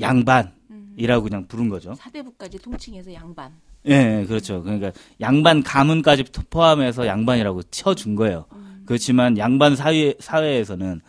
양반이라고 0.00 1.22
그냥 1.22 1.46
부른 1.48 1.68
거죠. 1.70 1.94
사대부까지 1.94 2.58
통칭해서 2.58 3.12
양반. 3.14 3.52
예, 3.86 4.04
네, 4.04 4.26
그렇죠. 4.26 4.62
그러니까 4.62 4.92
양반 5.20 5.62
가문까지 5.62 6.24
포함해서 6.50 7.06
양반이라고 7.06 7.62
쳐준 7.64 8.16
거예요. 8.16 8.44
음. 8.52 8.82
그렇지만 8.84 9.38
양반 9.38 9.76
사회 9.76 10.14
사회에서는 10.18 11.00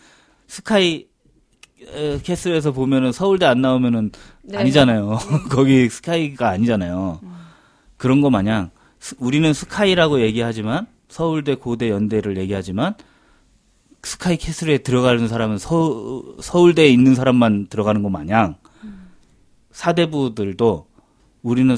SKY 0.48 1.08
Castle에서 2.24 2.72
보면은 2.72 3.12
서울대 3.12 3.46
안 3.46 3.62
나오면은 3.62 4.12
네. 4.44 4.58
아니잖아요. 4.58 5.12
음. 5.12 5.48
거기 5.52 5.90
SKY가 5.90 6.50
아니잖아요. 6.50 7.20
음. 7.24 7.41
그런 8.02 8.20
거 8.22 8.32
마냥 8.32 8.72
우리는 9.20 9.54
SKY라고 9.54 10.22
얘기하지만 10.22 10.88
서울대 11.08 11.54
고대 11.54 11.92
연대를 11.92 12.36
얘기하지만 12.38 12.96
SKY 14.02 14.38
Castle에 14.38 14.80
들어가는 14.80 15.28
사람은 15.28 15.60
서, 15.60 16.24
서울대에 16.42 16.88
있는 16.88 17.14
사람만 17.14 17.68
들어가는 17.68 18.02
것 18.02 18.10
마냥 18.10 18.56
사대부들도 19.70 20.88
우리는 21.44 21.78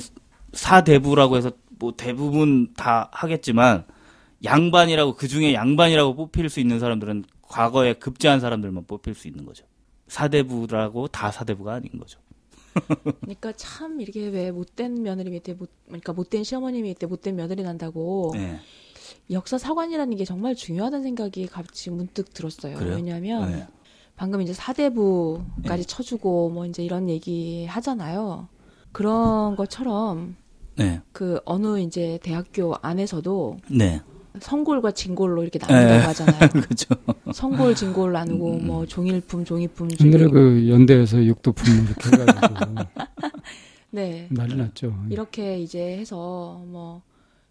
사대부라고 0.54 1.36
해서 1.36 1.52
뭐 1.78 1.92
대부분 1.98 2.74
다 2.74 3.10
하겠지만 3.12 3.84
양반이라고 4.46 5.16
그 5.16 5.28
중에 5.28 5.54
양반이라고 5.54 6.16
뽑힐 6.16 6.50
수 6.50 6.62
있는 6.62 6.80
사람들은 6.80 7.26
과거에 7.42 7.96
급제한 7.96 8.40
사람들만 8.40 8.86
뽑힐 8.86 9.14
수 9.14 9.28
있는 9.28 9.44
거죠. 9.44 9.66
사대부라고 10.08 11.10
다 11.10 11.32
사대부가 11.32 11.74
아닌 11.74 11.90
거죠. 12.00 12.22
그러니까 13.22 13.52
참 13.54 14.02
이렇게 14.02 14.28
왜 14.28 14.52
못된 14.52 15.04
며느리 15.04 15.30
밑에 15.30 15.54
못 15.54 15.70
그러니까 15.86 16.14
못된 16.14 16.44
시어머니 16.44 16.82
밑에 16.82 17.06
못된 17.06 17.36
며느리 17.36 17.64
난다고 17.64 18.32
네. 18.34 18.60
역사 19.32 19.58
사관이라는 19.58 20.18
게 20.18 20.26
정말 20.26 20.56
중요하다는 20.56 21.04
생각이 21.04 21.48
갑자기 21.48 21.90
문득 21.92 22.34
들었어요. 22.34 22.78
그래요? 22.78 22.96
왜냐하면 22.96 23.52
네. 23.52 23.68
방금 24.16 24.42
이제 24.42 24.54
사대부까지 24.54 25.84
네. 25.84 25.84
쳐주고 25.84 26.50
뭐 26.50 26.66
이제 26.66 26.84
이런 26.84 27.10
얘기 27.10 27.66
하잖아요. 27.66 28.48
그런 28.92 29.56
것처럼 29.56 30.36
네. 30.76 31.02
그 31.12 31.40
어느 31.46 31.80
이제 31.80 32.20
대학교 32.24 32.76
안에서도 32.82 33.58
네. 33.70 34.02
성골과 34.40 34.92
진골로 34.92 35.44
이렇게 35.44 35.60
나눈다고 35.60 35.94
네. 35.94 36.00
하잖아요. 36.00 36.50
그렇죠. 36.50 36.96
성골, 37.34 37.76
진골 37.76 38.12
나누고 38.14 38.54
음. 38.58 38.68
뭐 38.68 38.86
종일품, 38.86 39.46
종이품. 39.46 39.90
옛날에 40.02 40.28
그 40.28 40.70
연대에서 40.70 41.24
육도품 41.24 41.88
이렇게 41.88 42.22
해가지고 42.22 42.76
네 43.92 44.28
난리 44.32 44.56
났죠. 44.56 44.96
이렇게 45.10 45.60
이제 45.60 45.98
해서 45.98 46.62
뭐. 46.66 47.02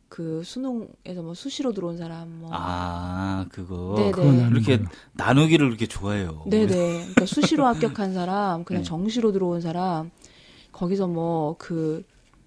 그 0.09 0.43
수능에서 0.45 1.23
뭐 1.23 1.33
수시로 1.33 1.73
들어온 1.73 1.97
사람 1.97 2.29
뭐. 2.41 2.51
아 2.53 3.47
그거 3.51 3.95
네네. 3.97 4.49
이렇게 4.51 4.83
나누기를 5.15 5.69
그렇게 5.69 5.87
좋아해요. 5.87 6.45
네네. 6.51 6.67
그러니까 7.17 7.25
수시로 7.25 7.65
합격한 7.65 8.13
사람, 8.13 8.63
그냥 8.65 8.83
네. 8.83 8.87
정시로 8.87 9.33
들어온 9.33 9.63
사람, 9.63 10.11
거기서 10.71 11.07
뭐 11.07 11.57
그 11.59 12.05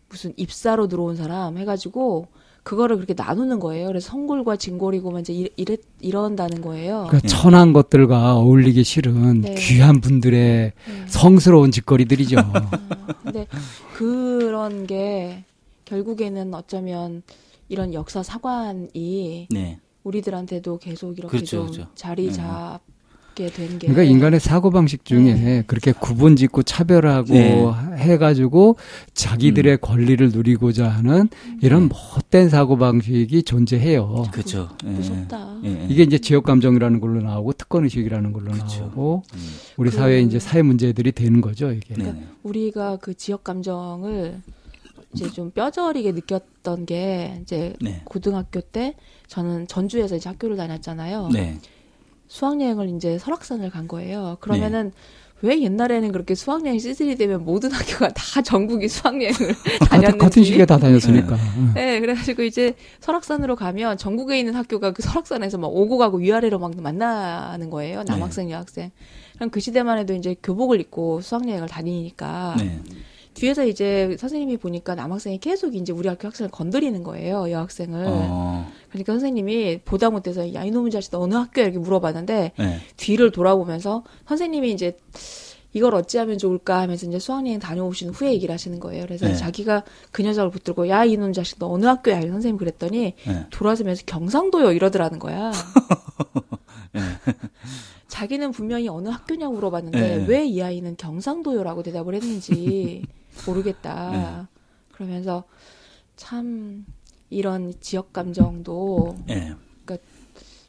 무슨 0.10 0.34
입사로 0.38 0.88
들어온 0.88 1.16
사람 1.16 1.58
해가지고 1.58 2.28
그거를 2.66 2.96
그렇게 2.96 3.14
나누는 3.16 3.60
거예요. 3.60 3.86
그래서 3.86 4.10
성골과 4.10 4.56
진골이고 4.56 5.20
이제 5.20 5.52
이래, 5.56 5.78
이런다는 6.02 6.62
거예요. 6.62 7.06
그러니까 7.08 7.20
네. 7.20 7.28
천한 7.28 7.74
것들과 7.74 8.38
어울리기 8.38 8.84
싫은 8.84 9.42
네. 9.42 9.54
귀한 9.54 10.02
분들의 10.02 10.72
네. 10.74 11.06
성스러운 11.06 11.70
짓거리들이죠. 11.70 12.40
아, 12.40 12.72
근데 13.24 13.46
그런 13.94 14.88
게 14.88 15.44
결국에는 15.86 16.52
어쩌면 16.56 17.22
이런 17.70 17.94
역사 17.94 18.24
사관이 18.24 19.48
네. 19.52 19.80
우리들한테도 20.04 20.80
계속 20.80 21.20
이렇게 21.20 21.38
그렇죠, 21.38 21.58
좀 21.58 21.72
그렇죠. 21.72 21.92
자리 21.94 22.32
네. 22.32 22.34
잡게된 23.36 23.80
게. 23.80 23.88
그러니까 23.88 24.04
인간의 24.04 24.40
사고 24.40 24.72
방식 24.72 25.06
중에 25.06 25.34
네. 25.34 25.64
그렇게 25.68 25.92
구분 25.92 26.36
짓고 26.36 26.64
차별하고 26.64 27.34
네. 27.34 27.74
해가지고 27.98 28.78
자기들의 29.14 29.74
음. 29.74 29.78
권리를 29.82 30.30
누리고자 30.32 30.88
하는 30.88 31.30
이런 31.62 31.90
못된 31.90 32.50
사고 32.50 32.78
방식이 32.78 33.44
존재해요. 33.44 34.24
그렇죠. 34.32 34.70
무섭다. 34.84 35.60
예. 35.66 35.88
이게 35.90 36.04
이제 36.04 36.18
지역 36.18 36.44
감정이라는 36.46 37.00
걸로 37.00 37.22
나오고 37.22 37.54
특권 37.54 37.84
의식이라는 37.84 38.34
걸로 38.34 38.52
그쵸. 38.52 38.80
나오고 38.80 39.24
음. 39.34 39.40
우리 39.78 39.90
그, 39.90 39.98
사회에 39.98 40.22
이제 40.22 40.40
사회 40.40 40.62
문제들이 40.62 41.12
되는 41.12 41.42
거죠. 41.42 41.72
이게. 41.72 41.94
그러니까 41.94 42.26
우리가 42.44 42.98
그 42.98 43.14
지역 43.14 43.44
감정을 43.44 44.42
이제 45.14 45.32
좀 45.32 45.50
뼈저리게 45.52 46.12
느꼈던 46.12 46.86
게 46.86 47.40
이제 47.42 47.74
네. 47.80 48.02
고등학교 48.04 48.60
때 48.60 48.96
저는 49.28 49.68
전주에서 49.68 50.18
이제 50.18 50.28
학교를 50.30 50.58
다녔잖아요. 50.58 51.30
네. 51.32 51.58
수학여행을 52.36 52.90
이제 52.90 53.18
설악산을 53.18 53.70
간 53.70 53.88
거예요. 53.88 54.36
그러면은 54.42 54.92
네. 55.42 55.48
왜 55.48 55.62
옛날에는 55.62 56.12
그렇게 56.12 56.36
수학여행 56.36 56.80
시즌이 56.80 57.16
되면 57.16 57.46
모든 57.46 57.72
학교가 57.72 58.10
다 58.10 58.42
전국이 58.42 58.90
수학여행을 58.90 59.56
다녔는지 59.90 60.18
같은 60.18 60.44
시기에 60.44 60.66
다 60.66 60.78
다녔으니까. 60.78 61.38
네. 61.76 61.86
네, 61.86 62.00
그래가지고 62.02 62.44
이제 62.44 62.74
설악산으로 63.00 63.56
가면 63.56 63.98
전국에 63.98 64.38
있는 64.38 64.54
학교가 64.54 64.92
그 64.92 65.02
설악산에서 65.02 65.58
막 65.60 65.68
오고 65.68 65.98
가고 65.98 66.18
위아래로 66.18 66.60
막 66.60 66.76
만나는 66.76 67.70
거예요. 67.70 68.04
남학생, 68.04 68.48
네. 68.48 68.54
여학생. 68.54 68.92
그럼 69.36 69.50
그 69.50 69.62
시대만 69.62 69.98
해도 69.98 70.14
이제 70.14 70.36
교복을 70.44 70.82
입고 70.82 71.22
수학여행을 71.22 71.70
다니니까. 71.70 72.56
네. 72.58 72.82
뒤에서 73.36 73.66
이제 73.66 74.16
선생님이 74.18 74.58
보니까 74.58 74.96
남학생이 74.96 75.40
계속 75.40 75.76
이제 75.76 75.94
우리 75.94 76.08
학교 76.08 76.28
학생을 76.28 76.50
건드리는 76.50 77.04
거예요, 77.04 77.52
여학생을. 77.52 78.06
어. 78.08 78.68
그러니까 78.90 79.14
선생님이 79.14 79.82
보다 79.86 80.10
못해서 80.10 80.54
야 80.54 80.64
이놈의 80.64 80.92
자식 80.92 81.12
너 81.12 81.20
어느 81.20 81.36
학교야 81.36 81.66
이렇게 81.66 81.80
물어봤는데 81.80 82.52
네. 82.58 82.80
뒤를 82.96 83.32
돌아보면서 83.32 84.04
선생님이 84.28 84.72
이제 84.72 84.98
이걸 85.74 85.94
어찌하면 85.94 86.38
좋을까 86.38 86.80
하면서 86.80 87.06
이제 87.06 87.20
수학여행 87.20 87.60
다녀오신 87.60 88.12
후에 88.12 88.32
얘기를 88.32 88.54
하시는 88.54 88.80
거예요. 88.80 89.04
그래서 89.04 89.28
네. 89.28 89.36
자기가 89.36 89.84
그 90.12 90.24
녀석을 90.24 90.50
붙들고 90.52 90.88
야 90.88 91.04
이놈 91.04 91.34
자식 91.34 91.60
너 91.60 91.70
어느 91.70 91.86
학교야 91.86 92.22
선생님 92.22 92.58
그랬더니 92.58 93.14
네. 93.28 93.46
돌아서면서 93.50 94.04
경상도요 94.06 94.72
이러더라는 94.72 95.20
거야. 95.20 95.52
네. 96.94 97.02
자기는 98.08 98.52
분명히 98.52 98.88
어느 98.88 99.10
학교냐고 99.10 99.56
물어봤는데 99.56 100.00
네. 100.00 100.26
왜이 100.26 100.64
아이는 100.64 100.96
경상도요라고 100.96 101.84
대답을 101.84 102.16
했는지 102.16 103.04
모르겠다. 103.46 104.12
네. 104.12 104.58
그러면서 104.94 105.44
참 106.16 106.86
이런 107.30 107.74
지역 107.82 108.14
감정도 108.14 109.18
네. 109.28 109.54
그러니까 109.84 110.08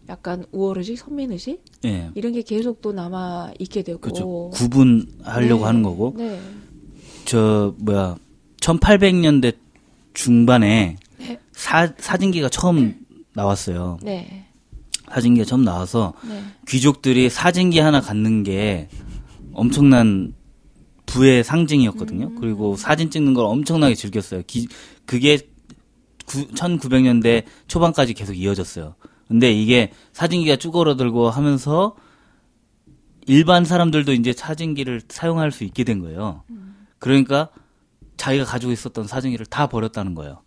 약간 0.09 0.45
우월의식, 0.53 0.99
선민의식 0.99 1.63
네. 1.83 2.11
이런 2.15 2.33
게 2.33 2.43
계속 2.43 2.81
또 2.81 2.93
남아 2.93 3.53
있게 3.59 3.83
되고 3.83 4.01
그렇죠. 4.01 4.51
구분하려고 4.55 5.61
네. 5.61 5.67
하는 5.67 5.83
거고 5.83 6.15
네. 6.17 6.41
저 7.25 7.75
뭐야 7.79 8.17
1800년대 8.61 9.57
중반에 10.15 10.97
네. 11.19 11.39
사, 11.53 11.93
사진기가 11.99 12.49
처음 12.49 13.07
나왔어요. 13.35 13.99
네. 14.03 14.47
사진기가 15.11 15.45
처음 15.45 15.65
나와서 15.65 16.15
네. 16.27 16.43
귀족들이 16.67 17.31
사진기 17.31 17.79
하나 17.79 18.01
갖는 18.01 18.43
게 18.43 18.89
엄청난 19.53 20.35
부의 21.07 21.45
상징이었거든요. 21.45 22.27
음. 22.27 22.37
그리고 22.41 22.77
사진 22.77 23.11
찍는 23.11 23.35
걸 23.35 23.45
엄청나게 23.47 23.95
즐겼어요. 23.95 24.43
기, 24.47 24.69
그게 25.07 25.39
구, 26.27 26.47
1900년대 26.49 27.45
초반까지 27.69 28.15
계속 28.15 28.35
이어졌어요. 28.35 28.97
근데 29.29 29.53
이게 29.53 29.93
사진기가 30.13 30.57
쭈그러들고 30.57 31.31
하면서 31.31 31.97
일반 33.27 33.65
사람들도 33.65 34.13
이제 34.13 34.33
사진기를 34.33 35.03
사용할 35.09 35.51
수 35.51 35.65
있게 35.65 35.85
된 35.85 36.01
거예요. 36.01 36.43
그러니까 36.99 37.49
자기가 38.17 38.45
가지고 38.45 38.73
있었던 38.73 39.07
사진기를 39.07 39.47
다 39.47 39.67
버렸다는 39.67 40.15
거예요. 40.15 40.43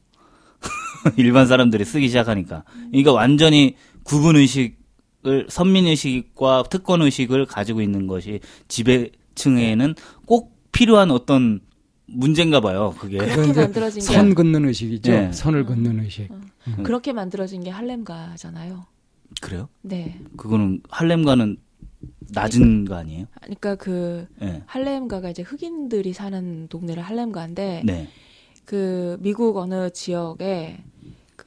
일반 1.17 1.47
사람들이 1.47 1.83
쓰기 1.85 2.07
시작하니까. 2.07 2.63
그러니까 2.91 3.11
완전히 3.11 3.75
구분 4.03 4.37
의식을 4.37 5.47
선민 5.49 5.87
의식과 5.87 6.65
특권 6.69 7.01
의식을 7.01 7.45
가지고 7.45 7.81
있는 7.81 8.07
것이 8.07 8.39
지배 8.67 9.11
층에는 9.39 9.95
꼭 10.25 10.57
필요한 10.71 11.11
어떤 11.11 11.61
문제인가 12.05 12.59
봐요. 12.59 12.95
그게 12.99 13.17
그렇게 13.17 13.53
만들어진 13.53 14.01
게선 14.01 14.35
긋는 14.35 14.65
의식이죠. 14.65 15.11
네. 15.11 15.31
선을 15.31 15.65
긋는 15.65 15.99
의식. 16.01 16.31
어. 16.31 16.39
음. 16.67 16.83
그렇게 16.83 17.13
만들어진 17.13 17.63
게 17.63 17.69
할렘가잖아요. 17.69 18.85
그래요? 19.41 19.69
네. 19.81 20.19
그거는 20.37 20.81
할렘가는 20.89 21.57
낮은 22.31 22.85
거 22.85 22.95
아니에요? 22.95 23.25
그러니까 23.41 23.75
그 23.75 24.27
네. 24.39 24.63
할렘가가 24.65 25.29
이제 25.29 25.43
흑인들이 25.43 26.13
사는 26.13 26.67
동네를 26.67 27.03
할렘가인데 27.03 27.83
네. 27.85 28.07
그 28.65 29.17
미국 29.19 29.57
어느 29.57 29.89
지역에 29.91 30.83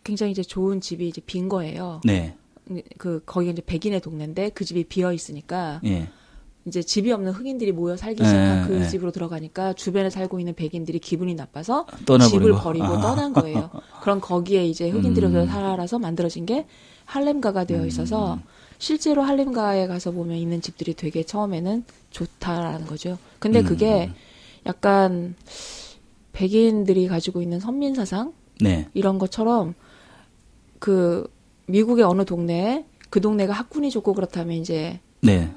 굉장히 0.04 0.32
이제 0.32 0.42
좋은 0.42 0.80
집이 0.80 1.08
이제 1.08 1.20
빈 1.24 1.48
거예요. 1.48 2.00
네. 2.04 2.36
그 2.98 3.22
거기가 3.26 3.52
이제 3.52 3.62
백인의 3.64 4.00
동네인데 4.00 4.50
그 4.50 4.64
집이 4.64 4.84
비어 4.84 5.12
있으니까 5.12 5.80
네. 5.82 6.08
이제 6.64 6.82
집이 6.82 7.10
없는 7.10 7.32
흑인들이 7.32 7.72
모여 7.72 7.96
살기 7.96 8.22
시작한 8.22 8.62
네, 8.62 8.68
그 8.68 8.72
네. 8.74 8.88
집으로 8.88 9.10
들어가니까 9.10 9.72
주변에 9.72 10.10
살고 10.10 10.38
있는 10.38 10.54
백인들이 10.54 11.00
기분이 11.00 11.34
나빠서 11.34 11.86
떠나버리고. 12.06 12.44
집을 12.44 12.52
버리고 12.52 12.84
아. 12.84 13.00
떠난 13.00 13.32
거예요. 13.32 13.70
그럼 14.02 14.20
거기에 14.20 14.66
이제 14.66 14.88
흑인들이 14.88 15.26
음. 15.26 15.46
살아서 15.46 15.98
만들어진 15.98 16.46
게 16.46 16.66
할렘가가 17.04 17.64
되어 17.64 17.84
있어서 17.86 18.34
음. 18.34 18.42
실제로 18.78 19.22
할렘가에 19.22 19.86
가서 19.86 20.12
보면 20.12 20.36
있는 20.36 20.60
집들이 20.60 20.94
되게 20.94 21.24
처음에는 21.24 21.84
좋다라는 22.10 22.86
거죠. 22.86 23.18
근데 23.38 23.60
음. 23.60 23.64
그게 23.64 24.10
약간 24.66 25.34
백인들이 26.32 27.08
가지고 27.08 27.42
있는 27.42 27.58
선민 27.58 27.94
사상 27.94 28.32
네. 28.60 28.88
이런 28.94 29.18
것처럼 29.18 29.74
그 30.78 31.28
미국의 31.66 32.04
어느 32.04 32.24
동네에 32.24 32.84
그 33.10 33.20
동네가 33.20 33.52
학군이 33.52 33.90
좋고 33.90 34.14
그렇다면 34.14 34.56
이제 34.56 35.00
네. 35.20 35.52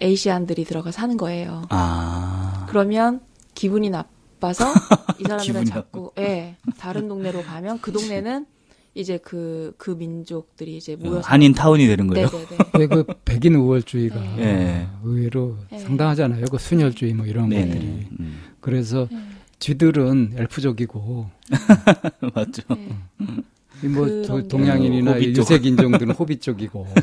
에이시안들이 0.00 0.64
들어가 0.64 0.90
사는 0.90 1.16
거예요. 1.16 1.62
아. 1.68 2.66
그러면 2.68 3.20
기분이 3.54 3.90
나빠서 3.90 4.64
이 5.20 5.24
사람들은 5.24 5.64
자꾸 5.66 6.12
예, 6.18 6.56
다른 6.78 7.08
동네로 7.08 7.42
가면 7.42 7.80
그 7.80 7.92
동네는 7.92 8.46
이제 8.94 9.18
그, 9.18 9.72
그 9.78 9.90
민족들이 9.90 10.76
이제 10.76 10.96
모여서. 10.96 11.18
어, 11.18 11.22
한인 11.24 11.54
타운이 11.54 11.86
되는 11.86 12.06
거예요? 12.08 12.28
네네네. 12.28 12.86
그 12.88 13.04
백인 13.24 13.54
우월주의가 13.54 14.20
네. 14.36 14.86
의외로 15.02 15.56
네. 15.70 15.78
상당하잖아요. 15.78 16.44
그 16.50 16.58
순혈주의 16.58 17.14
뭐 17.14 17.24
이런 17.24 17.48
네. 17.48 17.66
것들이. 17.66 18.06
음. 18.20 18.42
그래서 18.60 19.08
네. 19.10 19.18
쥐들은 19.58 20.34
엘프족이고. 20.36 21.30
맞죠. 22.34 22.62
네. 22.74 23.88
뭐 23.88 24.42
동양인이나 24.48 25.20
유색 25.22 25.64
인종들은 25.64 26.14
호빗 26.14 26.42
쪽이고. 26.42 26.86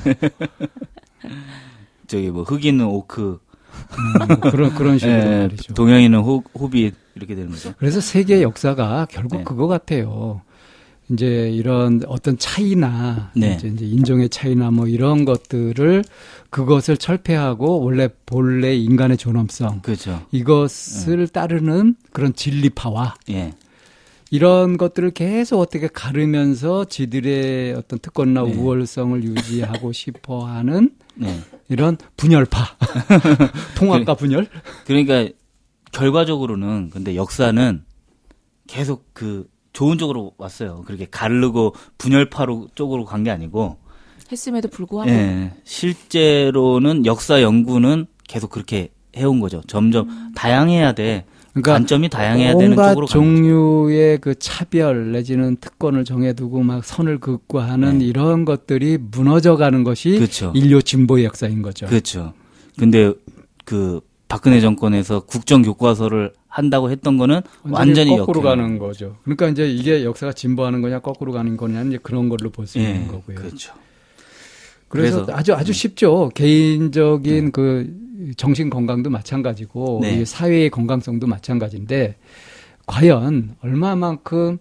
저기 2.09 2.31
뭐 2.31 2.43
흑인은 2.43 2.85
오크 2.85 3.39
음, 3.39 4.27
뭐 4.27 4.51
그런 4.51 4.73
그런 4.73 4.97
식으로 4.97 5.15
예, 5.15 5.37
말이죠. 5.41 5.75
동양인은 5.75 6.19
호, 6.19 6.43
호빗 6.57 6.95
이렇게 7.15 7.35
되는 7.35 7.51
거죠. 7.51 7.73
그래서 7.77 8.01
세계 8.01 8.41
역사가 8.41 9.07
결국 9.09 9.37
네. 9.37 9.43
그거 9.43 9.67
같아요. 9.67 10.41
이제 11.11 11.49
이런 11.51 12.01
어떤 12.07 12.37
차이나 12.37 13.31
네. 13.35 13.55
이제, 13.55 13.67
이제 13.67 13.85
인종의 13.85 14.29
차이나 14.29 14.71
뭐 14.71 14.87
이런 14.87 15.23
것들을 15.25 16.03
그것을 16.49 16.97
철폐하고 16.97 17.81
원래 17.81 18.09
본래 18.25 18.75
인간의 18.75 19.17
존엄성 19.17 19.81
그렇죠. 19.81 20.21
이것을 20.31 21.17
네. 21.17 21.25
따르는 21.27 21.95
그런 22.11 22.33
진리파와 22.33 23.15
예. 23.29 23.53
이런 24.31 24.77
것들을 24.77 25.11
계속 25.11 25.59
어떻게 25.59 25.87
가르면서 25.87 26.85
지들의 26.85 27.73
어떤 27.73 27.99
특권이나 27.99 28.43
네. 28.43 28.53
우월성을 28.53 29.23
유지하고 29.23 29.91
싶어 29.91 30.45
하는 30.45 30.91
네. 31.15 31.39
이런 31.67 31.97
분열파. 32.17 32.77
통합과 33.75 34.13
분열? 34.15 34.47
그러니까 34.85 35.27
결과적으로는 35.91 36.91
근데 36.91 37.15
역사는 37.15 37.83
계속 38.67 39.09
그 39.13 39.47
좋은 39.73 39.97
쪽으로 39.97 40.33
왔어요. 40.37 40.83
그렇게 40.85 41.07
가르고 41.09 41.73
분열파로 41.97 42.69
쪽으로 42.75 43.05
간 43.05 43.23
게 43.23 43.31
아니고 43.31 43.77
했음에도 44.31 44.67
불구하고 44.67 45.09
예, 45.09 45.53
실제로는 45.63 47.07
역사 47.07 47.41
연구는 47.41 48.05
계속 48.27 48.51
그렇게 48.51 48.89
해온 49.17 49.39
거죠. 49.39 49.61
점점 49.67 50.07
음. 50.07 50.31
다양해야 50.35 50.91
돼. 50.93 51.25
그러니까 51.53 51.73
관점이 51.73 52.09
다양해야 52.09 52.57
되는 52.57 52.75
쪽으로 52.75 53.05
종류의 53.07 54.19
그 54.19 54.35
차별 54.37 55.11
내지는 55.11 55.57
특권을 55.57 56.05
정해두고 56.05 56.61
막 56.63 56.85
선을 56.85 57.19
긋고 57.19 57.59
하는 57.59 57.99
네. 57.99 58.05
이런 58.05 58.45
것들이 58.45 58.97
무너져가는 58.99 59.83
것이 59.83 60.11
그렇죠. 60.11 60.51
인류 60.55 60.81
진보의 60.81 61.25
역사인 61.25 61.61
거죠. 61.61 61.87
그렇죠. 61.87 62.33
근데 62.77 63.13
그 63.65 64.01
박근혜 64.27 64.61
정권에서 64.61 65.21
국정 65.21 65.63
교과서를 65.63 66.33
한다고 66.47 66.91
했던 66.91 67.17
거는 67.17 67.41
완전히, 67.63 68.17
거꾸로 68.17 68.41
역행. 68.41 68.49
가는 68.49 68.79
거죠. 68.79 69.17
그러니까 69.23 69.47
이제 69.49 69.69
이게 69.69 70.03
역사가 70.03 70.33
진보하는 70.33 70.81
거냐 70.81 70.99
거꾸로 70.99 71.31
가는 71.31 71.57
거냐 71.57 71.83
이제 71.83 71.99
그런 72.01 72.29
걸로 72.29 72.49
볼수 72.51 72.79
예, 72.79 72.83
있는 72.83 73.07
거고요. 73.07 73.35
그렇죠. 73.35 73.73
그래서, 74.87 75.23
그래서 75.23 75.37
아주 75.37 75.53
아주 75.53 75.71
음. 75.71 75.73
쉽죠. 75.73 76.31
개인적인 76.33 77.45
네. 77.45 77.51
그 77.51 78.08
정신 78.37 78.69
건강도 78.69 79.09
마찬가지고 79.09 79.99
네. 80.01 80.25
사회의 80.25 80.69
건강성도 80.69 81.27
마찬가지인데 81.27 82.15
과연 82.85 83.55
얼마만큼 83.61 84.57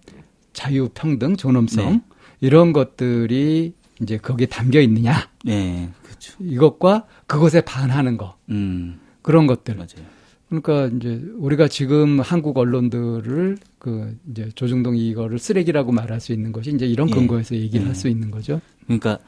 자유, 0.52 0.88
평등, 0.94 1.36
존엄성 1.36 1.92
네. 1.92 2.00
이런 2.40 2.72
것들이 2.72 3.72
이제 4.00 4.16
거기에 4.16 4.46
담겨 4.46 4.80
있느냐. 4.80 5.28
네, 5.44 5.88
그렇죠. 6.02 6.36
이것과 6.40 7.06
그것에 7.26 7.60
반하는 7.62 8.16
거. 8.16 8.36
음. 8.50 9.00
그런 9.22 9.46
것들. 9.46 9.74
맞아요. 9.74 10.06
그러니까 10.48 10.86
이제 10.96 11.20
우리가 11.36 11.68
지금 11.68 12.20
한국 12.20 12.56
언론들을 12.56 13.58
그 13.78 14.16
이제 14.30 14.48
조중동 14.54 14.96
이거를 14.96 15.38
쓰레기라고 15.38 15.92
말할 15.92 16.20
수 16.20 16.32
있는 16.32 16.52
것이 16.52 16.70
이제 16.70 16.86
이런 16.86 17.10
예. 17.10 17.14
근거에서 17.14 17.54
얘기를 17.54 17.82
예. 17.82 17.86
할수 17.86 18.08
있는 18.08 18.30
거죠. 18.30 18.60
그러니까 18.86 19.18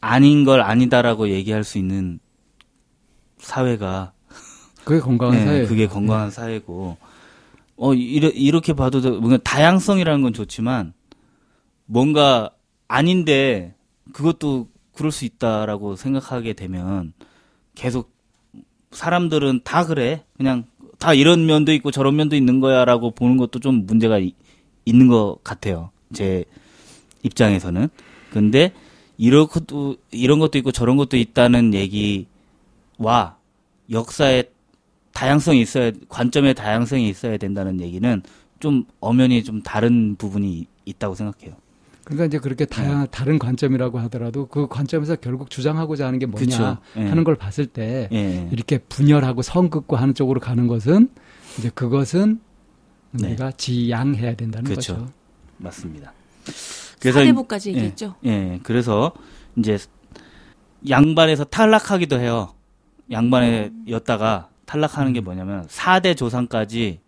아닌 0.00 0.44
걸 0.44 0.60
아니다라고 0.60 1.30
얘기할 1.30 1.64
수 1.64 1.78
있는 1.78 2.18
사회가 3.42 4.12
그게 4.84 5.00
건강한 5.00 5.36
네, 5.36 5.44
사회. 5.44 5.66
그게 5.66 5.86
건강한 5.86 6.28
네. 6.28 6.34
사회고 6.34 6.96
어 7.76 7.94
이래, 7.94 8.28
이렇게 8.28 8.72
봐도 8.72 9.00
뭔가 9.20 9.36
다양성이라는 9.38 10.22
건 10.22 10.32
좋지만 10.32 10.92
뭔가 11.86 12.50
아닌데 12.88 13.74
그것도 14.12 14.68
그럴 14.94 15.10
수 15.10 15.24
있다라고 15.24 15.96
생각하게 15.96 16.52
되면 16.52 17.12
계속 17.74 18.12
사람들은 18.92 19.62
다 19.64 19.84
그래 19.86 20.24
그냥 20.36 20.64
다 20.98 21.14
이런 21.14 21.46
면도 21.46 21.72
있고 21.72 21.90
저런 21.90 22.16
면도 22.16 22.36
있는 22.36 22.60
거야라고 22.60 23.12
보는 23.12 23.36
것도 23.36 23.58
좀 23.58 23.86
문제가 23.86 24.18
이, 24.18 24.34
있는 24.84 25.08
것 25.08 25.38
같아요 25.42 25.90
제 26.12 26.44
입장에서는 27.22 27.88
근데 28.30 28.72
이런 29.16 29.46
것도 29.46 29.96
이런 30.10 30.38
것도 30.38 30.58
있고 30.58 30.72
저런 30.72 30.96
것도 30.96 31.16
있다는 31.16 31.74
얘기 31.74 32.26
와 33.02 33.36
역사의 33.90 34.50
다양성이 35.12 35.60
있어야 35.60 35.92
관점의 36.08 36.54
다양성이 36.54 37.08
있어야 37.08 37.36
된다는 37.36 37.80
얘기는 37.80 38.22
좀 38.60 38.84
엄연히 39.00 39.42
좀 39.44 39.62
다른 39.62 40.16
부분이 40.16 40.66
있다고 40.84 41.14
생각해요. 41.14 41.54
그러니까 42.04 42.26
이제 42.26 42.38
그렇게 42.38 42.64
다양 42.64 43.00
네. 43.02 43.06
다른 43.10 43.38
관점이라고 43.38 43.98
하더라도 44.00 44.46
그 44.46 44.66
관점에서 44.66 45.16
결국 45.16 45.50
주장하고자 45.50 46.06
하는 46.06 46.18
게 46.18 46.26
뭐냐 46.26 46.46
그쵸. 46.46 46.78
네. 46.96 47.08
하는 47.08 47.24
걸 47.24 47.36
봤을 47.36 47.66
때 47.66 48.08
네. 48.10 48.48
이렇게 48.50 48.78
분열하고 48.78 49.42
선긋고 49.42 49.96
하는 49.96 50.14
쪽으로 50.14 50.40
가는 50.40 50.66
것은 50.66 51.10
이제 51.58 51.70
그것은 51.74 52.40
네. 53.12 53.28
우리가 53.28 53.52
지양해야 53.52 54.34
된다는 54.34 54.64
그쵸. 54.64 54.94
거죠. 54.94 55.12
맞습니다. 55.58 56.12
그래서 56.98 57.20
사대부까지 57.20 57.70
예, 57.70 57.74
얘기했죠. 57.74 58.14
예, 58.24 58.30
예, 58.30 58.60
그래서 58.62 59.12
이제 59.56 59.78
양반에서 60.88 61.44
탈락하기도 61.44 62.18
해요. 62.18 62.54
양반에였다가 63.10 64.48
탈락하는 64.64 65.12
게 65.12 65.20
뭐냐면 65.20 65.66
4대 65.66 66.16
조상까지 66.16 67.00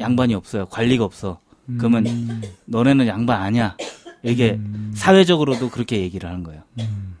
양반이 0.00 0.34
없어요. 0.34 0.66
관리가 0.66 1.04
없어. 1.04 1.40
그러면 1.78 2.06
음. 2.06 2.42
너네는 2.66 3.06
양반 3.06 3.42
아니야. 3.42 3.76
이게 4.22 4.52
음. 4.52 4.92
사회적으로도 4.94 5.70
그렇게 5.70 6.00
얘기를 6.00 6.28
하는 6.28 6.42
거예요. 6.42 6.62
음. 6.80 7.16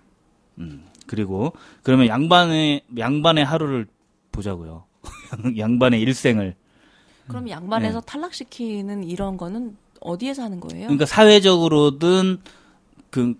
음. 0.58 0.84
그리고 1.06 1.52
그러면 1.82 2.06
양반의 2.06 2.82
양반의 2.98 3.44
하루를 3.44 3.86
보자고요. 4.32 4.84
양반의 5.58 6.00
일생을. 6.00 6.54
그럼 7.28 7.48
양반에서 7.48 8.00
네. 8.00 8.06
탈락시키는 8.06 9.04
이런 9.04 9.36
거는 9.36 9.76
어디에서 10.00 10.44
하는 10.44 10.60
거예요? 10.60 10.86
그러니까 10.86 11.06
사회적으로든 11.06 12.38
그 13.10 13.34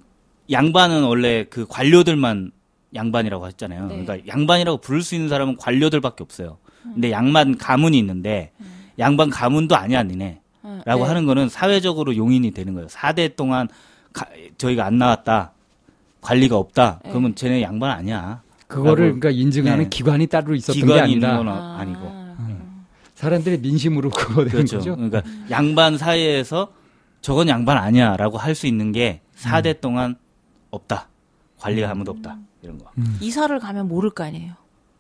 양반은 0.51 1.05
원래 1.05 1.45
그 1.45 1.67
관료들만 1.67 2.51
양반이라고 2.97 3.47
했잖아요. 3.49 3.87
네. 3.87 4.03
그러니까 4.05 4.27
양반이라고 4.29 4.79
부를 4.79 5.03
수 5.03 5.15
있는 5.15 5.29
사람은 5.29 5.57
관료들밖에 5.57 6.25
없어요. 6.25 6.59
음. 6.85 6.93
근데 6.95 7.11
양반 7.13 7.57
가문이 7.57 7.97
있는데 7.99 8.51
음. 8.61 8.67
양반 8.99 9.31
가문도 9.31 9.77
아니야, 9.77 10.03
니네. 10.03 10.41
음, 10.65 10.81
라고 10.85 11.03
네. 11.05 11.09
하는 11.09 11.27
거는 11.27 11.49
사회적으로 11.49 12.17
용인이 12.17 12.51
되는 12.53 12.75
거예요. 12.75 12.89
4대 12.89 13.37
동안 13.37 13.69
가, 14.13 14.27
저희가 14.59 14.85
안 14.85 14.99
나왔다. 14.99 15.53
관리가 16.23 16.57
없다. 16.57 17.01
네. 17.05 17.11
그러면 17.11 17.35
쟤네 17.37 17.63
양반 17.63 17.91
아니야. 17.93 18.43
그거를 18.67 19.19
그러니까 19.19 19.31
인증하는 19.31 19.85
네. 19.85 19.89
기관이 19.89 20.27
따로 20.27 20.55
있었던 20.55 20.75
기관이 20.75 20.95
게 20.95 21.01
아니다. 21.03 21.29
있는 21.31 21.45
건 21.45 21.49
아. 21.49 21.77
아니고. 21.79 22.27
사람들이 23.15 23.59
민심으로 23.59 24.11
그거 24.11 24.35
되는 24.45 24.51
그렇죠. 24.51 24.77
거죠. 24.79 24.95
그러니까 24.97 25.23
양반 25.51 25.97
사이에서 25.97 26.69
저건 27.23 27.49
양반 27.49 27.79
아니야라고 27.79 28.37
할 28.39 28.55
수 28.55 28.67
있는 28.67 28.93
게 28.93 29.21
4대 29.39 29.77
음. 29.77 29.81
동안 29.81 30.17
없다. 30.71 31.09
관리가 31.59 31.91
아무도 31.91 32.11
없다. 32.13 32.37
이런 32.67 32.79
거. 32.79 32.91
음. 32.99 33.17
이사를 33.21 33.57
가면 33.59 33.89
모를 33.89 34.11
거 34.11 34.25
아니에요. 34.25 34.55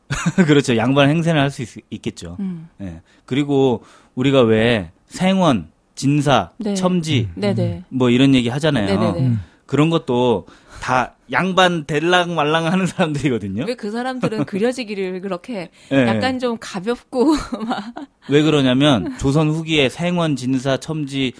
그렇죠. 0.46 0.76
양반 0.76 1.08
행세는 1.10 1.40
할수 1.40 1.64
있겠죠. 1.90 2.36
음. 2.40 2.68
네. 2.78 3.00
그리고 3.24 3.82
우리가 4.14 4.42
왜 4.42 4.92
생원, 5.06 5.68
진사, 5.96 6.50
네. 6.58 6.74
첨지 6.74 7.28
음. 7.36 7.40
네네. 7.40 7.84
뭐 7.88 8.10
이런 8.10 8.34
얘기 8.34 8.48
하잖아요. 8.48 9.16
음. 9.18 9.40
그런 9.66 9.90
것도 9.90 10.46
다 10.80 11.14
양반 11.32 11.84
델랑 11.86 12.36
말랑 12.36 12.66
하는 12.66 12.86
사람들이거든요. 12.86 13.64
왜 13.66 13.74
그 13.74 13.90
사람들은 13.90 14.44
그려지기를 14.44 15.20
그렇게 15.20 15.70
네. 15.90 16.06
약간 16.06 16.38
좀 16.38 16.56
가볍고 16.60 17.34
막. 17.66 17.94
왜 18.28 18.42
그러냐면 18.42 19.18
조선 19.18 19.48
후기에 19.48 19.88
생원, 19.88 20.36
진사, 20.36 20.76
첨지, 20.76 21.32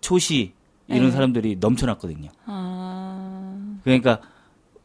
초시 0.00 0.52
이런 0.88 1.06
네. 1.06 1.10
사람들이 1.10 1.56
넘쳐났거든요. 1.60 2.30
아... 2.46 3.76
그러니까 3.84 4.20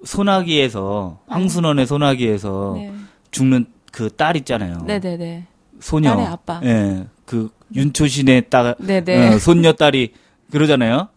소나기에서 0.03 1.19
네. 1.27 1.33
황순원의 1.33 1.87
소나기에서 1.87 2.73
네. 2.77 2.93
죽는 3.31 3.65
그 3.91 4.09
딸 4.15 4.35
있잖아요. 4.37 4.81
네네네. 4.85 5.45
소녀. 5.79 6.11
딸의 6.11 6.25
아빠. 6.27 6.61
예. 6.63 7.07
그 7.25 7.49
윤초신의 7.75 8.49
딸, 8.49 8.75
네네. 8.79 9.35
어, 9.35 9.39
손녀 9.39 9.73
딸이 9.73 10.13
그러잖아요. 10.51 11.09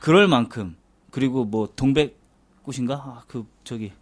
그럴 0.00 0.26
만큼 0.28 0.76
그리고 1.10 1.44
뭐 1.44 1.68
동백꽃인가? 1.76 2.94
아, 2.94 3.22
그 3.26 3.44
저기 3.64 3.92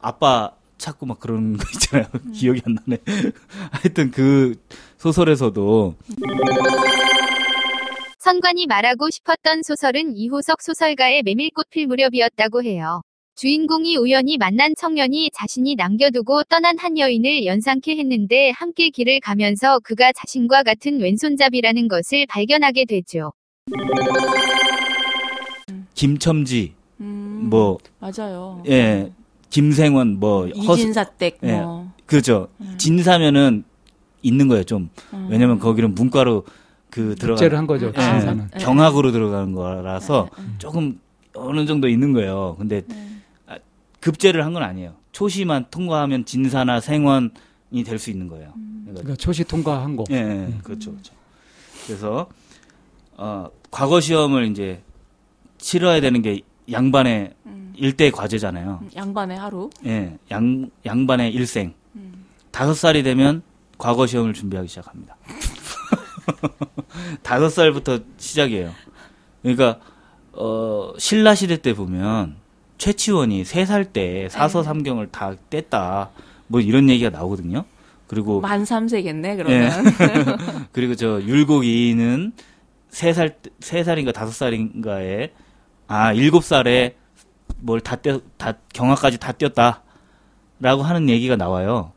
아빠 0.00 0.52
찾고 0.76 1.06
막 1.06 1.18
그런 1.20 1.56
거 1.56 1.64
있잖아요. 1.74 2.08
음. 2.14 2.32
기억이 2.36 2.60
안 2.66 2.76
나네. 2.86 2.98
하여튼 3.70 4.10
그 4.10 4.54
소설에서도 4.98 5.94
선관이 8.24 8.66
말하고 8.68 9.10
싶었던 9.10 9.62
소설은 9.62 10.16
이호석 10.16 10.62
소설가의 10.62 11.24
메밀꽃 11.24 11.68
필 11.68 11.86
무렵이었다고 11.86 12.62
해요. 12.62 13.02
주인공이 13.34 13.98
우연히 13.98 14.38
만난 14.38 14.72
청년이 14.74 15.30
자신이 15.34 15.74
남겨두고 15.74 16.44
떠난 16.44 16.78
한 16.78 16.96
여인을 16.96 17.44
연상케 17.44 17.98
했는데 17.98 18.50
함께 18.52 18.88
길을 18.88 19.20
가면서 19.20 19.78
그가 19.80 20.10
자신과 20.12 20.62
같은 20.62 21.02
왼손잡이라는 21.02 21.86
것을 21.86 22.24
발견하게 22.26 22.86
되죠. 22.86 23.34
김첨지, 25.92 26.72
음, 27.00 27.48
뭐 27.50 27.76
맞아요. 27.98 28.62
예, 28.66 29.12
김생원, 29.50 30.18
뭐 30.18 30.46
이진사댁, 30.48 31.40
허, 31.42 31.46
예, 31.46 31.60
뭐 31.60 31.92
그렇죠. 32.06 32.48
음. 32.62 32.74
진사면은 32.78 33.64
있는 34.22 34.48
거예요 34.48 34.64
좀. 34.64 34.88
음. 35.12 35.28
왜냐면 35.30 35.58
거기는 35.58 35.94
문과로 35.94 36.46
그 36.94 37.16
들어가 37.16 37.58
한 37.58 37.66
거죠. 37.66 37.86
예, 37.88 38.58
경학으로 38.60 39.10
들어가는 39.10 39.52
거라서 39.52 40.28
네, 40.36 40.42
네. 40.44 40.48
조금 40.58 41.00
어느 41.34 41.66
정도 41.66 41.88
있는 41.88 42.12
거예요. 42.12 42.54
근데 42.56 42.82
네. 42.86 43.08
아, 43.48 43.56
급제를 44.00 44.44
한 44.44 44.52
건 44.52 44.62
아니에요. 44.62 44.94
초시만 45.10 45.66
통과하면 45.72 46.24
진사나 46.24 46.78
생원이 46.78 47.82
될 47.84 47.98
수 47.98 48.10
있는 48.10 48.28
거예요. 48.28 48.52
음. 48.54 48.84
그러니까 48.90 49.16
초시 49.16 49.42
통과한 49.42 49.96
거. 49.96 50.04
예, 50.10 50.22
네, 50.22 50.58
그렇죠, 50.62 50.92
그렇죠. 50.92 51.12
그래서 51.84 52.28
어, 53.16 53.48
과거 53.72 54.00
시험을 54.00 54.46
이제 54.52 54.80
치러야 55.58 56.00
되는 56.00 56.22
게 56.22 56.42
양반의 56.70 57.34
음. 57.46 57.72
일대 57.76 58.12
과제잖아요. 58.12 58.78
음, 58.82 58.90
양반의 58.94 59.36
하루. 59.36 59.68
예, 59.84 60.16
양 60.30 60.70
양반의 60.86 61.32
일생. 61.34 61.74
음. 61.96 62.24
다섯 62.52 62.74
살이 62.74 63.02
되면 63.02 63.42
과거 63.78 64.06
시험을 64.06 64.32
준비하기 64.32 64.68
시작합니다. 64.68 65.16
다섯 67.22 67.48
살부터 67.48 68.00
시작이에요. 68.16 68.72
그러니까 69.42 69.78
어 70.32 70.92
신라 70.98 71.34
시대 71.34 71.56
때 71.58 71.74
보면 71.74 72.36
최치원이 72.78 73.44
세 73.44 73.64
살 73.64 73.84
때 73.92 74.28
사서 74.30 74.60
네. 74.60 74.64
삼경을 74.64 75.08
다 75.12 75.34
뗐다. 75.50 76.08
뭐 76.48 76.60
이런 76.60 76.88
얘기가 76.90 77.10
나오거든요. 77.10 77.64
그리고 78.06 78.40
만 78.40 78.64
3세겠네 78.64 79.36
그러면. 79.36 79.86
예. 79.86 80.36
그리고 80.72 80.94
저 80.94 81.20
율곡이는 81.22 82.32
3살 82.90 83.34
3살인가 83.60 84.12
5살인가에 84.12 85.30
아 85.86 86.12
7살에 86.14 86.94
뭘 87.58 87.80
다 87.80 87.96
떼 87.96 88.18
다 88.36 88.54
경화까지 88.72 89.18
다 89.18 89.32
뛰었다 89.32 89.82
라고 90.60 90.82
하는 90.82 91.08
얘기가 91.08 91.36
나와요. 91.36 91.92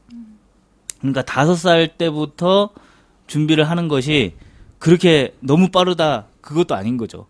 그러니까 1.00 1.22
5살 1.24 1.98
때부터 1.98 2.70
준비를 3.28 3.70
하는 3.70 3.88
것이 3.88 4.34
그렇게 4.80 5.36
너무 5.40 5.70
빠르다 5.70 6.28
그것도 6.42 6.76
아닌 6.76 6.98
거죠. 6.98 7.28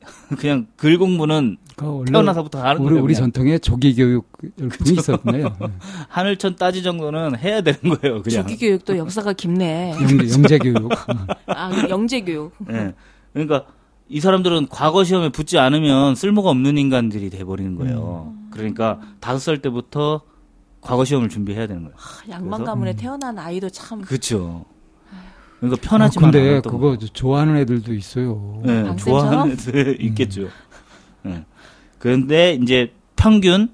그냥 0.38 0.66
글 0.76 0.98
공부는 0.98 1.58
태어나서부터 2.06 2.62
하는 2.62 2.82
우리, 2.82 2.98
우리 2.98 3.14
전통에 3.14 3.58
조기 3.58 3.94
교육 3.94 4.30
분이 4.56 4.98
있었네요. 4.98 5.56
하늘천 6.08 6.56
따지 6.56 6.82
정도는 6.82 7.38
해야 7.38 7.60
되는 7.60 7.80
거예요. 7.80 8.22
그냥 8.22 8.42
조기 8.42 8.56
교육도 8.56 8.96
역사가 8.96 9.32
깊네. 9.32 9.92
영 9.92 10.42
재, 10.44 10.58
교육. 10.58 10.90
아 11.46 11.88
영재 11.88 12.20
교육. 12.22 12.52
네. 12.66 12.92
그러니까 13.32 13.66
이 14.08 14.20
사람들은 14.20 14.68
과거 14.68 15.04
시험에 15.04 15.30
붙지 15.30 15.58
않으면 15.58 16.14
쓸모가 16.14 16.50
없는 16.50 16.76
인간들이 16.76 17.30
돼버리는 17.30 17.76
거예요. 17.76 18.34
음. 18.34 18.48
그러니까 18.50 19.00
다섯 19.20 19.38
살 19.38 19.58
때부터 19.58 20.22
과거 20.80 21.04
시험을 21.04 21.28
준비해야 21.28 21.66
되는 21.66 21.84
거예요. 21.84 21.96
아, 21.96 22.30
양반 22.30 22.64
가문에 22.64 22.90
음. 22.90 22.96
태어난 22.96 23.38
아이도 23.38 23.70
참. 23.70 24.02
그렇죠. 24.02 24.64
그러니까 25.62 25.88
편하지만 25.88 26.28
아, 26.28 26.32
근데 26.32 26.60
그거 26.60 26.96
좋아하는 26.96 27.56
애들도 27.58 27.94
있어요. 27.94 28.60
네, 28.64 28.96
좋아하는 28.96 29.52
애들 29.52 29.96
음. 30.00 30.06
있겠죠. 30.06 30.48
네. 31.22 31.44
그런데 32.00 32.58
이제 32.60 32.92
평균 33.14 33.72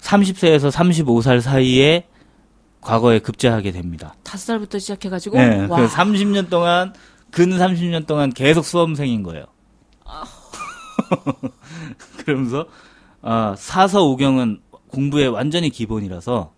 30세에서 0.00 0.72
35살 0.72 1.40
사이에 1.40 2.08
과거에 2.80 3.20
급제하게 3.20 3.70
됩니다. 3.70 4.16
5살부터 4.24 4.80
시작해가지고? 4.80 5.38
네. 5.38 5.66
와. 5.66 5.86
30년 5.86 6.50
동안, 6.50 6.92
근 7.30 7.50
30년 7.50 8.08
동안 8.08 8.32
계속 8.32 8.64
수험생인 8.64 9.22
거예요. 9.22 9.44
그러면서, 12.26 12.66
아, 13.22 13.54
사서 13.56 14.06
오경은 14.06 14.60
공부에 14.88 15.26
완전히 15.26 15.70
기본이라서 15.70 16.52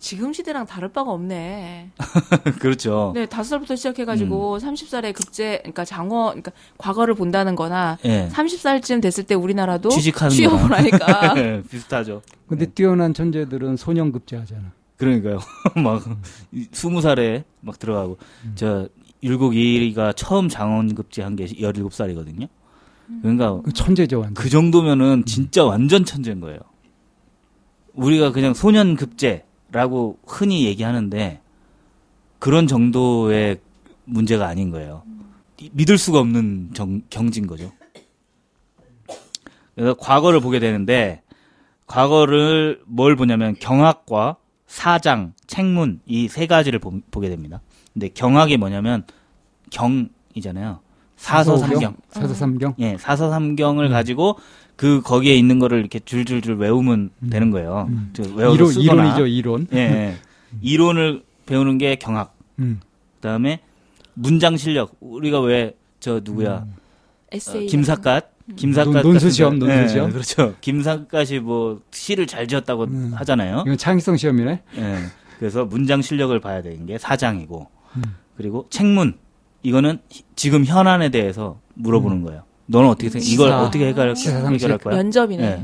지금 0.00 0.32
시대랑 0.32 0.66
다를 0.66 0.88
바가 0.88 1.12
없네. 1.12 1.90
그렇죠. 2.58 3.12
네, 3.14 3.26
다섯 3.26 3.50
살부터 3.50 3.76
시작해가지고 3.76 4.54
음. 4.54 4.58
30살에 4.58 5.12
급제, 5.12 5.58
그러니까 5.58 5.84
장어, 5.84 6.30
그러니까 6.30 6.52
과거를 6.78 7.14
본다는 7.14 7.54
거나 7.54 7.98
네. 8.02 8.28
30살쯤 8.32 9.02
됐을 9.02 9.24
때 9.24 9.34
우리나라도 9.34 9.90
취직하는 9.90 10.34
취업을 10.34 10.72
하니까. 10.72 11.34
네, 11.34 11.62
비슷하죠. 11.68 12.22
근데 12.48 12.64
네. 12.64 12.72
뛰어난 12.72 13.12
천재들은 13.12 13.76
소년 13.76 14.10
급제 14.10 14.36
하잖아. 14.36 14.72
그러니까요. 14.96 15.38
막, 15.76 16.02
20살에 16.54 17.44
막 17.60 17.78
들어가고. 17.78 18.16
음. 18.44 18.52
저, 18.54 18.88
율곡 19.22 19.54
이가 19.54 20.14
처음 20.14 20.48
장원 20.48 20.94
급제 20.94 21.20
한게 21.22 21.44
17살이거든요. 21.44 22.48
그러니까. 23.20 23.60
그 23.62 23.72
천재죠, 23.74 24.20
완전. 24.20 24.34
그 24.34 24.48
정도면은 24.48 25.26
진짜 25.26 25.62
완전 25.62 26.06
천재인 26.06 26.40
거예요. 26.40 26.58
우리가 27.92 28.32
그냥 28.32 28.54
소년 28.54 28.96
급제 28.96 29.44
라고 29.72 30.18
흔히 30.26 30.64
얘기하는데 30.66 31.40
그런 32.38 32.66
정도의 32.66 33.60
문제가 34.04 34.46
아닌 34.48 34.70
거예요. 34.70 35.02
믿을 35.72 35.98
수가 35.98 36.18
없는 36.20 36.70
정, 36.72 37.02
경지인 37.10 37.46
거죠. 37.46 37.70
그래서 39.74 39.94
과거를 39.94 40.40
보게 40.40 40.58
되는데 40.58 41.22
과거를 41.86 42.82
뭘 42.86 43.16
보냐면 43.16 43.54
경학과 43.58 44.36
사장, 44.66 45.34
책문 45.46 46.00
이 46.06 46.28
세 46.28 46.46
가지를 46.46 46.78
보, 46.78 47.20
게 47.20 47.28
됩니다. 47.28 47.60
근데 47.92 48.08
경학이 48.08 48.56
뭐냐면 48.56 49.04
경이잖아요. 49.70 50.80
사서삼경. 51.16 51.96
사서삼경. 52.08 52.74
예, 52.78 52.96
사서삼경을 52.98 53.86
음. 53.86 53.90
가지고 53.90 54.38
그 54.80 55.02
거기에 55.02 55.34
있는 55.34 55.58
거를 55.58 55.78
이렇게 55.80 55.98
줄줄줄 55.98 56.54
외우면 56.54 57.10
음. 57.18 57.28
되는 57.28 57.50
거예요. 57.50 57.86
음. 57.90 58.14
외워서 58.34 58.54
이론, 58.54 58.72
쓰거나. 58.72 59.02
이론이죠, 59.02 59.26
이론. 59.26 59.66
예, 59.74 59.78
예. 59.78 60.14
이론을 60.62 61.22
배우는 61.44 61.76
게 61.76 61.96
경학. 61.96 62.34
음. 62.58 62.80
그다음에 63.16 63.60
문장 64.14 64.56
실력. 64.56 64.96
우리가 65.00 65.40
왜 65.40 65.74
저 66.00 66.22
누구야? 66.24 66.60
음. 66.66 66.74
에세이. 67.30 67.64
어, 67.64 67.68
김삿갓. 67.68 68.30
음. 68.46 68.56
김삿갓 68.56 69.02
논술 69.02 69.30
시험, 69.30 69.58
논술 69.58 69.88
시험. 69.90 70.08
예, 70.08 70.12
그렇죠. 70.12 70.54
김삿갓이 70.62 71.40
뭐 71.40 71.82
시를 71.90 72.26
잘 72.26 72.48
지었다고 72.48 72.84
음. 72.84 73.12
하잖아요. 73.16 73.64
이건 73.66 73.76
창의성 73.76 74.16
시험이네. 74.16 74.62
예. 74.78 74.96
그래서 75.38 75.66
문장 75.66 76.00
실력을 76.00 76.40
봐야 76.40 76.62
되는 76.62 76.86
게 76.86 76.96
사장이고. 76.96 77.68
그리고 78.38 78.66
책문. 78.70 79.18
이거는 79.62 79.98
지금 80.36 80.64
현안에 80.64 81.10
대해서 81.10 81.60
물어보는 81.74 82.22
거예요. 82.22 82.44
너는 82.70 82.88
어떻게 82.88 83.10
생각? 83.10 83.26
이걸 83.26 83.52
어떻게 83.52 83.88
해결할, 83.88 84.14
해결할 84.16 84.78
거야? 84.78 84.96
면접이네. 84.96 85.42
네. 85.42 85.62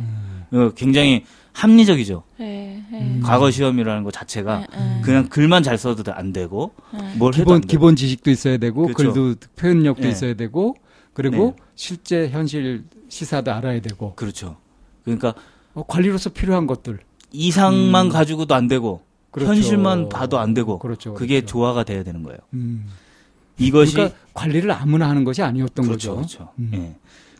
음. 0.52 0.72
굉장히 0.74 1.24
합리적이죠. 1.52 2.22
네, 2.38 2.82
네. 2.90 3.00
음. 3.00 3.20
과거 3.24 3.50
시험이라는 3.50 4.02
것 4.02 4.12
자체가 4.12 4.58
네, 4.58 4.66
네. 4.70 5.00
그냥 5.02 5.28
글만 5.28 5.62
잘 5.62 5.78
써도 5.78 6.02
안 6.12 6.32
되고 6.32 6.72
네. 6.92 7.14
뭘 7.16 7.32
기본 7.32 7.60
기본 7.60 7.96
지식도 7.96 8.30
있어야 8.30 8.58
되고 8.58 8.86
그렇죠. 8.88 9.12
글도 9.12 9.40
표현력도 9.56 10.02
네. 10.02 10.10
있어야 10.10 10.34
되고 10.34 10.76
그리고 11.14 11.56
실제 11.74 12.28
현실 12.28 12.84
시사도 13.08 13.52
알아야 13.52 13.80
되고 13.80 14.14
그렇죠. 14.16 14.56
그러니까 15.04 15.34
어, 15.72 15.84
관리로서 15.86 16.30
필요한 16.30 16.66
것들 16.66 16.98
이상만 17.32 18.06
음. 18.06 18.10
가지고도 18.10 18.54
안 18.54 18.68
되고 18.68 19.02
그렇죠. 19.30 19.50
현실만 19.50 20.08
봐도 20.08 20.38
안 20.38 20.52
되고 20.54 20.78
그렇죠, 20.78 21.14
그렇죠. 21.14 21.18
그게 21.18 21.46
조화가 21.46 21.84
돼야 21.84 22.02
되는 22.02 22.22
거예요. 22.22 22.38
음. 22.52 22.86
이것이 23.58 23.94
그러니까 23.94 24.16
관리를 24.34 24.70
아무나 24.70 25.08
하는 25.08 25.24
것이 25.24 25.42
아니었던 25.42 25.86
그렇죠, 25.86 26.16
거죠. 26.16 26.36
그렇죠. 26.46 26.52
음. 26.58 26.70
예. 26.74 26.94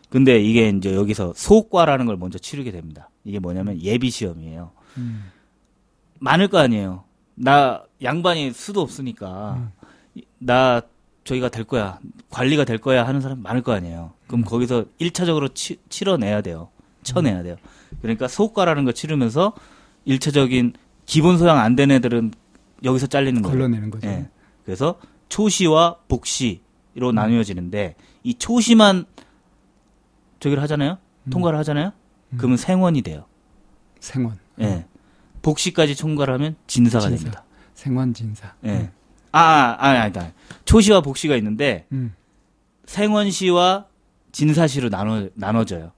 근데 0.09 0.39
이게 0.39 0.69
이제 0.69 0.95
여기서 0.95 1.33
소과라는 1.35 2.05
걸 2.05 2.17
먼저 2.17 2.39
치르게 2.39 2.71
됩니다. 2.71 3.09
이게 3.23 3.39
뭐냐면 3.39 3.79
예비 3.81 4.09
시험이에요. 4.09 4.71
음. 4.97 5.25
많을 6.19 6.47
거 6.47 6.57
아니에요. 6.59 7.03
나 7.35 7.83
양반이 8.01 8.51
수도 8.53 8.81
없으니까 8.81 9.71
음. 10.15 10.21
나 10.39 10.81
저희가 11.23 11.49
될 11.49 11.65
거야. 11.65 11.99
관리가 12.29 12.63
될 12.63 12.77
거야 12.77 13.05
하는 13.05 13.21
사람 13.21 13.41
많을 13.43 13.61
거 13.61 13.73
아니에요. 13.73 14.13
그럼 14.27 14.41
음. 14.41 14.45
거기서 14.45 14.85
1차적으로 14.99 15.53
치, 15.53 15.77
치러내야 15.89 16.41
돼요. 16.41 16.69
쳐내야 17.03 17.43
돼요. 17.43 17.57
그러니까 18.01 18.27
소과라는 18.27 18.85
걸 18.85 18.93
치르면서 18.93 19.53
1차적인 20.07 20.73
기본 21.05 21.37
소양 21.37 21.57
안 21.59 21.75
된 21.75 21.91
애들은 21.91 22.31
여기서 22.83 23.07
잘리는 23.07 23.41
거예요. 23.41 23.57
걸러내는 23.57 23.91
거죠. 23.91 24.07
예. 24.07 24.29
그래서 24.65 24.99
초시와 25.29 25.97
복시로 26.07 27.09
음. 27.09 27.15
나뉘어지는데 27.15 27.95
이 28.23 28.33
초시만 28.35 29.05
저기를 30.39 30.61
하잖아요. 30.63 30.97
음. 31.23 31.29
통과를 31.29 31.57
하잖아요. 31.59 31.91
음. 32.31 32.37
그러면 32.37 32.57
생원이 32.57 33.01
돼요. 33.01 33.25
생원. 33.99 34.37
예. 34.59 34.65
네. 34.65 34.85
복시까지 35.41 35.95
통과를 35.95 36.33
하면 36.35 36.55
진사가 36.67 37.07
진사. 37.07 37.17
됩니다. 37.17 37.43
생원 37.73 38.13
진사. 38.13 38.53
예. 38.63 38.71
네. 38.71 38.91
아, 39.31 39.39
아, 39.39 39.77
아, 39.79 39.89
아니다. 40.01 40.31
초시와 40.65 41.01
복시가 41.01 41.35
있는데 41.37 41.85
음. 41.91 42.13
생원시와 42.85 43.85
진사시로 44.31 44.89
나눠 44.89 45.29
나눠져요. 45.35 45.91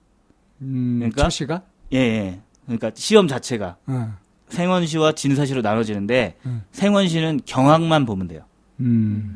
음, 0.62 0.98
그러니까 1.00 1.24
초시가? 1.24 1.64
예, 1.94 1.98
예. 1.98 2.40
그러니까 2.66 2.92
시험 2.96 3.28
자체가 3.28 3.78
어. 3.88 4.18
생원시와 4.50 5.14
진사시로 5.14 5.62
나눠지는데 5.62 6.38
어. 6.44 6.62
생원시는 6.72 7.42
경학만 7.46 8.06
보면 8.06 8.28
돼요. 8.28 8.42
음. 8.80 9.36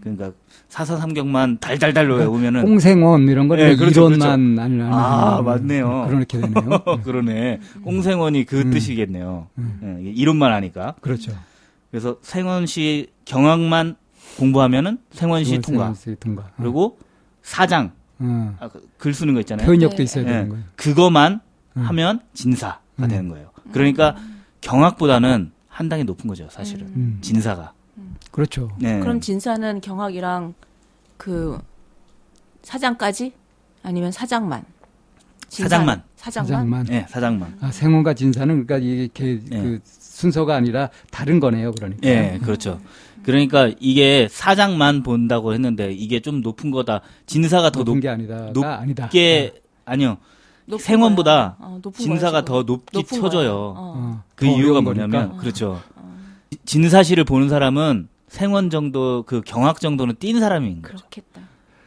그러니까 0.00 0.32
사사삼경만 0.68 1.58
달달달로 1.58 2.14
그러니까 2.14 2.30
외우면은 2.30 2.62
홍생원 2.62 3.28
이런 3.28 3.48
거는 3.48 3.64
네, 3.64 3.76
그렇죠, 3.76 4.08
이론만 4.08 4.54
그렇죠. 4.54 4.62
아니라 4.62 4.88
아 4.92 5.42
맞네요. 5.42 6.06
그렇게 6.08 6.40
되네요. 6.40 6.84
그러네. 7.04 7.60
홍생원이 7.84 8.44
그 8.44 8.60
음. 8.60 8.70
뜻이겠네요. 8.70 9.48
음. 9.58 9.78
네, 10.02 10.10
이론만 10.10 10.52
하니까. 10.52 10.94
그렇죠. 11.00 11.32
그래서 11.90 12.16
생원시 12.22 13.08
경학만 13.24 13.96
공부하면은 14.38 14.98
생원시 15.10 15.60
통과. 15.60 15.92
통과. 16.20 16.42
어. 16.42 16.50
그리고 16.58 16.98
사장 17.42 17.92
어. 18.20 18.56
아, 18.60 18.68
그글 18.68 19.14
쓰는 19.14 19.34
거 19.34 19.40
있잖아요. 19.40 19.66
표현력도 19.66 20.02
있어야 20.02 20.24
네. 20.24 20.30
되는 20.30 20.48
거예요. 20.50 20.64
그거만 20.76 21.40
음. 21.76 21.82
하면 21.82 22.20
진사가 22.34 22.80
음. 23.00 23.08
되는 23.08 23.28
거예요. 23.28 23.50
그러니까 23.72 24.16
경학보다는 24.60 25.52
한 25.68 25.88
단계 25.88 26.04
높은 26.04 26.28
거죠, 26.28 26.48
사실은. 26.50 26.86
음. 26.88 27.18
진사가. 27.20 27.72
그렇죠. 28.30 28.70
네. 28.78 29.00
그럼 29.00 29.20
진사는 29.20 29.80
경학이랑 29.80 30.54
그 31.16 31.58
사장까지 32.62 33.32
아니면 33.82 34.12
사장만? 34.12 34.64
사장만. 35.48 36.02
사장만. 36.16 36.48
사장만. 36.48 36.84
네, 36.86 37.06
사장만. 37.08 37.58
아, 37.60 37.70
생원과 37.70 38.14
진사는 38.14 38.66
그러니까 38.66 38.78
이게 38.78 39.40
네. 39.48 39.62
그 39.62 39.80
순서가 39.84 40.54
아니라 40.54 40.90
다른 41.10 41.40
거네요, 41.40 41.72
그러니까. 41.72 42.00
네, 42.02 42.38
그렇죠. 42.42 42.80
그러니까 43.22 43.70
이게 43.80 44.28
사장만 44.30 45.02
본다고 45.02 45.54
했는데 45.54 45.92
이게 45.92 46.20
좀 46.20 46.40
높은 46.40 46.70
거다. 46.70 47.00
진사가 47.26 47.70
더 47.70 47.80
높은 47.80 47.94
높, 47.94 48.00
게 48.00 48.08
아니다. 48.08 48.50
높게 48.52 48.66
아니다. 48.66 49.10
아니요. 49.84 50.18
생원보다 50.78 51.56
어, 51.60 51.80
진사가 51.94 52.44
더 52.44 52.62
높게 52.62 53.02
쳐져요. 53.02 53.74
어. 53.76 54.22
그 54.34 54.46
이유가 54.46 54.82
뭐냐면 54.82 55.10
거니까? 55.10 55.40
그렇죠. 55.40 55.80
어. 56.68 56.70
진사시를 56.70 57.24
보는 57.24 57.48
사람은 57.48 58.08
생원 58.28 58.68
정도 58.68 59.24
그 59.26 59.40
경악 59.44 59.80
정도는 59.80 60.16
띈 60.18 60.38
사람인 60.38 60.82
거죠. 60.82 60.98
그렇겠다. 60.98 61.40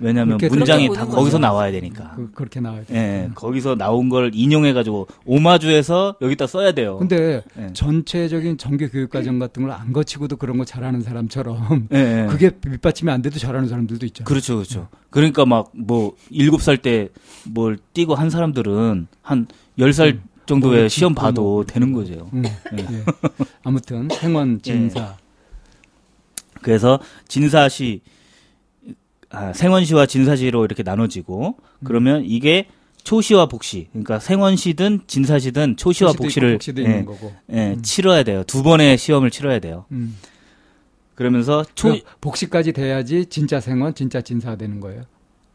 왜냐하면 0.03 0.39
문장이 0.49 0.91
다 0.95 1.05
거기서 1.05 1.37
나와야 1.37 1.71
되니까. 1.71 2.15
그, 2.15 2.41
렇게 2.41 2.59
나와야 2.59 2.83
돼. 2.83 2.95
예, 2.95 3.25
음. 3.27 3.33
거기서 3.35 3.75
나온 3.75 4.09
걸 4.09 4.31
인용해가지고 4.33 5.05
오마주해서 5.25 6.15
여기다 6.19 6.47
써야 6.47 6.71
돼요. 6.71 6.97
근데 6.97 7.43
예. 7.59 7.69
전체적인 7.73 8.57
정규 8.57 8.89
교육 8.89 9.11
과정 9.11 9.37
같은 9.37 9.61
걸 9.61 9.71
안 9.71 9.93
거치고도 9.93 10.37
그런 10.37 10.57
거 10.57 10.65
잘하는 10.65 11.01
사람처럼 11.03 11.87
예, 11.93 12.23
예. 12.23 12.25
그게 12.33 12.49
밑받침이 12.67 13.11
안 13.11 13.21
돼도 13.21 13.37
잘하는 13.37 13.69
사람들도 13.69 14.03
있잖아요. 14.07 14.25
그렇죠, 14.25 14.55
그렇죠. 14.55 14.87
그러니까 15.11 15.45
막 15.45 15.69
뭐 15.75 16.15
일곱 16.31 16.63
살 16.63 16.77
때 16.77 17.09
뭘 17.45 17.77
뛰고 17.93 18.15
한 18.15 18.31
사람들은 18.31 19.05
한 19.21 19.45
열살 19.77 20.07
음. 20.07 20.23
정도의 20.51 20.81
뭐, 20.81 20.87
시험 20.89 21.15
봐도 21.15 21.41
뭐, 21.41 21.65
되는 21.65 21.93
거죠. 21.93 22.29
음, 22.33 22.43
예. 22.45 22.77
예. 22.77 23.03
아무튼 23.63 24.09
행원 24.11 24.61
진사. 24.61 25.15
그래서 26.61 26.99
진사시 27.27 28.01
아, 29.29 29.53
생원시와 29.53 30.05
진사시로 30.05 30.65
이렇게 30.65 30.83
나눠지고 30.83 31.55
음. 31.57 31.85
그러면 31.85 32.25
이게 32.25 32.67
초시와 33.03 33.47
복시 33.47 33.87
그러니까 33.91 34.19
생원시든 34.19 35.01
진사시든 35.07 35.77
초시와 35.77 36.13
복시를 36.13 36.59
예, 36.79 37.05
예, 37.51 37.73
음. 37.73 37.81
치러야 37.81 38.23
돼요. 38.23 38.43
두 38.45 38.61
번의 38.61 38.97
시험을 38.97 39.31
치러야 39.31 39.59
돼요. 39.59 39.85
음. 39.91 40.17
그러면서 41.15 41.63
초 41.75 41.97
복시까지 42.19 42.73
돼야지 42.73 43.25
진짜 43.27 43.59
생원, 43.59 43.95
진짜 43.95 44.21
진사 44.21 44.55
되는 44.55 44.79
거예요. 44.79 45.03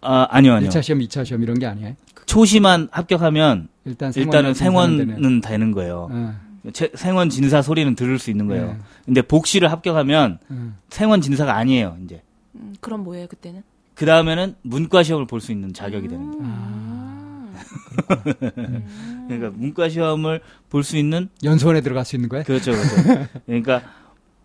아, 0.01 0.27
아니요, 0.31 0.55
아니요. 0.55 0.71
1차 0.71 0.83
시험, 0.83 1.01
2차 1.01 1.25
시험 1.25 1.43
이런 1.43 1.59
게 1.59 1.67
아니에요. 1.67 1.97
초시만 2.27 2.89
합격하면 2.93 3.69
일단 3.87 4.13
일단은 4.15 4.55
생원은 4.55 5.41
되는 5.41 5.73
거예요. 5.73 6.11
네. 6.13 6.73
생원 6.95 7.31
진사 7.31 7.63
소리는 7.63 7.95
들을 7.95 8.19
수 8.19 8.31
있는 8.31 8.47
거예요. 8.49 8.67
네. 8.67 8.77
근데 9.05 9.23
복시를 9.23 9.71
합격하면 9.71 10.39
네. 10.49 10.57
생원 10.91 11.21
진사가 11.21 11.55
아니에요, 11.57 11.97
이제. 12.05 12.23
음, 12.57 12.75
그럼 12.81 13.05
뭐예요 13.05 13.27
그때는? 13.29 13.63
그 13.95 14.05
다음에는 14.05 14.57
문과 14.63 15.03
시험을 15.03 15.27
볼 15.27 15.41
수 15.41 15.53
있는 15.53 15.73
자격이 15.73 16.09
되는 16.09 16.31
거예요. 16.33 16.45
아, 16.45 17.49
그러니까 19.29 19.51
문과 19.55 19.89
시험을 19.89 20.41
볼 20.69 20.83
수 20.83 20.97
있는 20.97 21.29
연수원에 21.45 21.81
들어갈 21.81 22.05
수 22.05 22.17
있는 22.17 22.29
거예요? 22.29 22.45
그렇죠, 22.45 22.73
그렇죠. 22.73 23.27
그러니까 23.47 23.83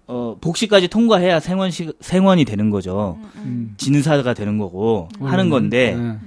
어, 0.08 0.38
복시까지 0.40 0.88
통과해야 0.88 1.40
생원시 1.40 1.92
생원이 2.00 2.46
되는 2.46 2.70
거죠. 2.70 3.18
음, 3.20 3.42
음. 3.44 3.74
진사가 3.78 4.34
되는 4.34 4.58
거고 4.58 5.10
음. 5.20 5.26
하는 5.28 5.50
건데 5.50 5.96
음. 5.96 6.20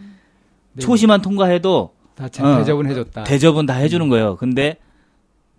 네. 0.73 0.83
초시만 0.83 1.23
통과해도 1.23 1.93
다 2.15 2.27
어, 2.27 2.59
대접은 2.59 2.87
해줬다. 2.91 3.25
대접은 3.25 3.67
다 3.67 3.75
해주는 3.75 4.09
거예요. 4.09 4.37
근데 4.37 4.77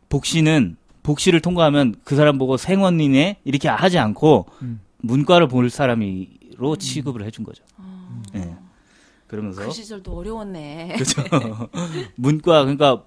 복시는 0.09 0.77
복시를 1.03 1.41
통과하면 1.41 1.95
그 2.03 2.15
사람 2.15 2.37
보고 2.37 2.57
생원이네 2.57 3.37
이렇게 3.43 3.67
하지 3.69 3.99
않고 3.99 4.45
음. 4.61 4.79
문과를 4.99 5.47
볼 5.47 5.69
사람이로 5.69 6.71
음. 6.71 6.77
취급을 6.77 7.23
해준 7.25 7.43
거죠. 7.45 7.63
아. 7.77 8.21
네. 8.33 8.55
그러면서 9.27 9.65
그 9.65 9.71
시절도 9.71 10.15
어려웠네. 10.17 10.93
그렇죠. 10.97 11.23
문과 12.15 12.61
그러니까 12.63 13.03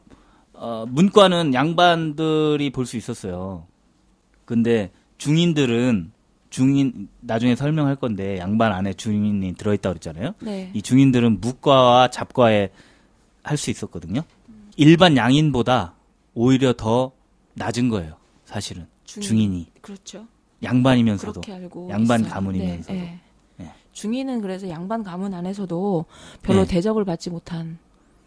어, 0.52 0.84
문과는 0.88 1.54
양반들이 1.54 2.70
볼 2.70 2.84
수 2.87 2.96
있었어요. 2.96 3.66
근데 4.44 4.90
중인들은 5.18 6.12
중인 6.50 7.08
나중에 7.20 7.54
설명할 7.56 7.96
건데 7.96 8.38
양반 8.38 8.72
안에 8.72 8.94
중인이 8.94 9.54
들어있다 9.54 9.90
그랬잖아요. 9.90 10.34
네. 10.40 10.70
이 10.74 10.82
중인들은 10.82 11.40
무과와 11.40 12.08
잡과에 12.08 12.70
할 13.48 13.56
수 13.56 13.70
있었거든요. 13.70 14.22
음. 14.48 14.70
일반 14.76 15.16
양인보다 15.16 15.94
오히려 16.34 16.72
더 16.74 17.12
낮은 17.54 17.88
거예요. 17.88 18.16
사실은 18.44 18.87
중인. 19.04 19.54
이 19.54 19.66
그렇죠. 19.80 20.26
양반이면서도 20.62 21.40
양반 21.88 22.20
있어요. 22.20 22.32
가문이면서도 22.32 22.92
네, 22.92 23.00
네. 23.00 23.20
네. 23.64 23.72
중인은 23.92 24.40
그래서 24.42 24.68
양반 24.68 25.02
가문 25.02 25.34
안에서도 25.34 26.04
별로 26.42 26.62
네. 26.62 26.68
대접을 26.68 27.04
받지 27.04 27.30
못한 27.30 27.78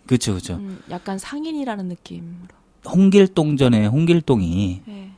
그렇죠, 0.07 0.31
그렇죠. 0.33 0.55
음, 0.55 0.81
약간 0.89 1.17
상인이라는 1.17 1.87
느낌으로. 1.87 2.47
홍길동 2.87 3.57
전에 3.57 3.85
홍길동이 3.85 4.81
네. 4.85 5.11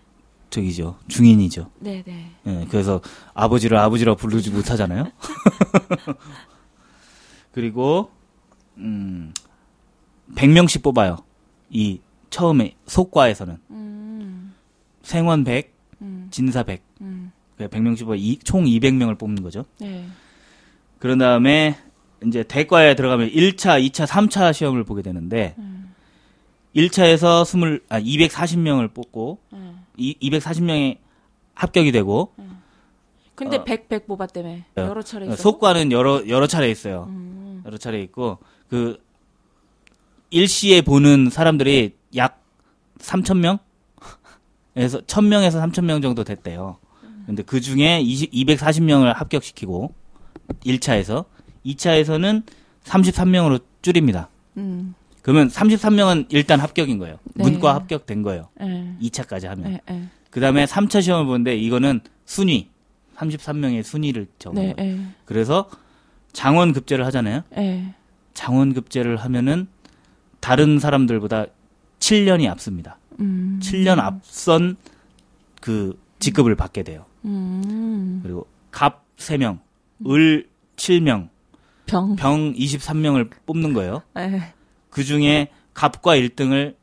저기죠 0.49 0.97
중인이죠. 1.07 1.69
네, 1.79 2.03
네. 2.05 2.29
네, 2.43 2.67
그래서 2.69 3.01
아버지를 3.33 3.77
아버지라 3.77 4.15
부르지 4.15 4.51
못하잖아요. 4.51 5.11
그리고 7.53 8.09
음 8.77 9.33
100명씩 10.36 10.83
뽑아요. 10.83 11.17
이 11.69 11.99
처음에 12.29 12.75
속과에서는 12.88 13.57
음. 13.71 14.53
생원 15.01 15.43
100, 15.43 15.73
음. 16.01 16.27
진사 16.31 16.63
100. 16.63 16.81
음. 17.01 17.31
100명씩 17.57 18.05
뽑아 18.05 18.15
총 18.43 18.65
200명을 18.65 19.17
뽑는 19.17 19.43
거죠. 19.43 19.65
네. 19.79 20.05
그런 20.99 21.17
다음에 21.17 21.77
이제 22.25 22.43
대과에 22.43 22.95
들어가면 22.95 23.29
1차, 23.29 23.86
2차, 23.86 24.07
3차 24.07 24.53
시험을 24.53 24.83
보게 24.83 25.01
되는데 25.01 25.55
음. 25.57 25.93
1차에서 26.75 27.43
20, 27.45 27.83
아, 27.89 27.99
240명을 27.99 28.93
뽑고 28.93 29.39
음. 29.53 29.86
이, 29.97 30.17
240명이 30.21 30.97
합격이 31.53 31.91
되고 31.91 32.31
음. 32.39 32.62
근데 33.36 33.57
어, 33.57 33.63
100, 33.63 33.89
100 33.89 34.07
뽑았다며 34.07 34.49
어, 34.49 34.63
여러 34.77 35.01
차례 35.01 35.25
있어 35.27 35.36
속과는 35.36 35.91
여러 35.91 36.27
여러 36.27 36.47
차례 36.47 36.69
있어요. 36.69 37.05
음. 37.09 37.62
여러 37.65 37.77
차례 37.77 38.01
있고 38.01 38.39
그 38.69 38.99
일시에 40.33 40.81
보는 40.81 41.29
사람들이 41.29 41.95
약 42.15 42.41
3천 42.99 43.37
명 43.37 43.59
에서 44.75 44.99
1000명에서 45.01 45.61
3000명 45.61 46.01
정도 46.01 46.23
됐대요. 46.23 46.77
근데 47.27 47.43
그 47.43 47.61
중에 47.61 48.01
20, 48.01 48.31
240명을 48.31 49.13
합격시키고 49.13 49.93
1차에서 50.65 51.25
2차에서는 51.65 52.43
33명으로 52.83 53.61
줄입니다. 53.81 54.29
음. 54.57 54.95
그러면 55.21 55.47
33명은 55.47 56.25
일단 56.29 56.59
합격인 56.59 56.97
거예요. 56.97 57.17
네. 57.35 57.43
문과 57.43 57.75
합격된 57.75 58.23
거예요. 58.23 58.49
네. 58.59 58.95
2차까지 59.01 59.47
하면. 59.47 59.71
네, 59.71 59.81
네. 59.87 60.09
그 60.31 60.41
다음에 60.41 60.65
3차 60.65 61.01
시험을 61.01 61.27
보는데 61.27 61.55
이거는 61.55 62.01
순위. 62.25 62.69
33명의 63.15 63.83
순위를 63.83 64.27
적어요. 64.39 64.73
네, 64.73 64.73
네. 64.75 64.99
그래서 65.25 65.69
장원 66.33 66.73
급제를 66.73 67.05
하잖아요. 67.05 67.43
네. 67.55 67.93
장원 68.33 68.73
급제를 68.73 69.17
하면은 69.17 69.67
다른 70.43 70.77
사람들보다 70.77 71.45
7년이 71.99 72.49
앞섭니다. 72.49 72.97
음. 73.21 73.62
7년 73.63 73.97
앞선 73.99 74.75
그 75.62 75.97
직급을 76.19 76.58
받게 76.58 76.84
돼요. 76.84 77.06
음. 77.23 78.19
그리고 78.21 78.45
갑 78.69 79.06
3명, 79.15 79.60
을 80.06 80.49
7명, 80.75 81.29
병, 81.86 82.17
병 82.17 82.53
23명을 82.56 83.29
뽑는 83.45 83.71
거예요. 83.71 84.01
네. 84.15 84.53
그 84.89 85.06
중에 85.06 85.47
갑과 85.73 86.17
1등을 86.17 86.75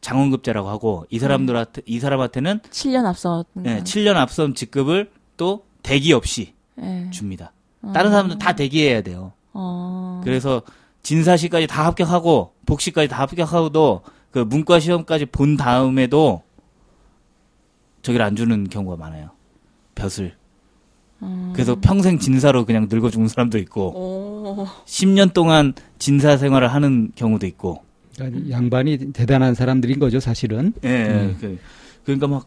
장원급제라고 0.00 0.68
하고 0.68 1.06
이 1.08 1.20
사람들한테 1.20 1.82
이 1.86 2.00
사람한테는 2.00 2.62
7년 2.62 3.04
앞서 3.04 3.44
네, 3.52 3.84
7년 3.84 4.16
앞선 4.16 4.56
직급을 4.56 5.12
또 5.36 5.64
대기 5.84 6.12
없이 6.12 6.54
네. 6.74 7.08
줍니다. 7.12 7.52
다른 7.94 8.10
사람들 8.10 8.38
다 8.38 8.56
대기해야 8.56 9.02
돼요. 9.02 9.34
어. 9.52 10.20
그래서 10.24 10.62
진사시까지 11.02 11.66
다 11.66 11.86
합격하고 11.86 12.52
복시까지 12.66 13.08
다 13.08 13.22
합격하고도 13.22 14.02
그 14.30 14.38
문과 14.38 14.78
시험까지 14.78 15.26
본 15.26 15.56
다음에도 15.56 16.42
저기를 18.02 18.24
안 18.24 18.36
주는 18.36 18.68
경우가 18.68 18.96
많아요. 18.96 19.30
벼슬. 19.94 20.34
음. 21.22 21.50
그래서 21.52 21.76
평생 21.80 22.18
진사로 22.18 22.64
그냥 22.64 22.88
늙어 22.90 23.10
죽은 23.10 23.28
사람도 23.28 23.58
있고, 23.58 23.90
오. 23.94 24.66
10년 24.86 25.34
동안 25.34 25.74
진사 25.98 26.36
생활을 26.36 26.68
하는 26.68 27.12
경우도 27.14 27.46
있고. 27.46 27.82
그러니까 28.16 28.50
양반이 28.50 29.12
대단한 29.12 29.54
사람들인 29.54 29.98
거죠, 29.98 30.20
사실은. 30.20 30.72
예. 30.84 30.88
네. 30.88 31.36
그, 31.40 31.58
그러니까 32.04 32.26
막 32.26 32.46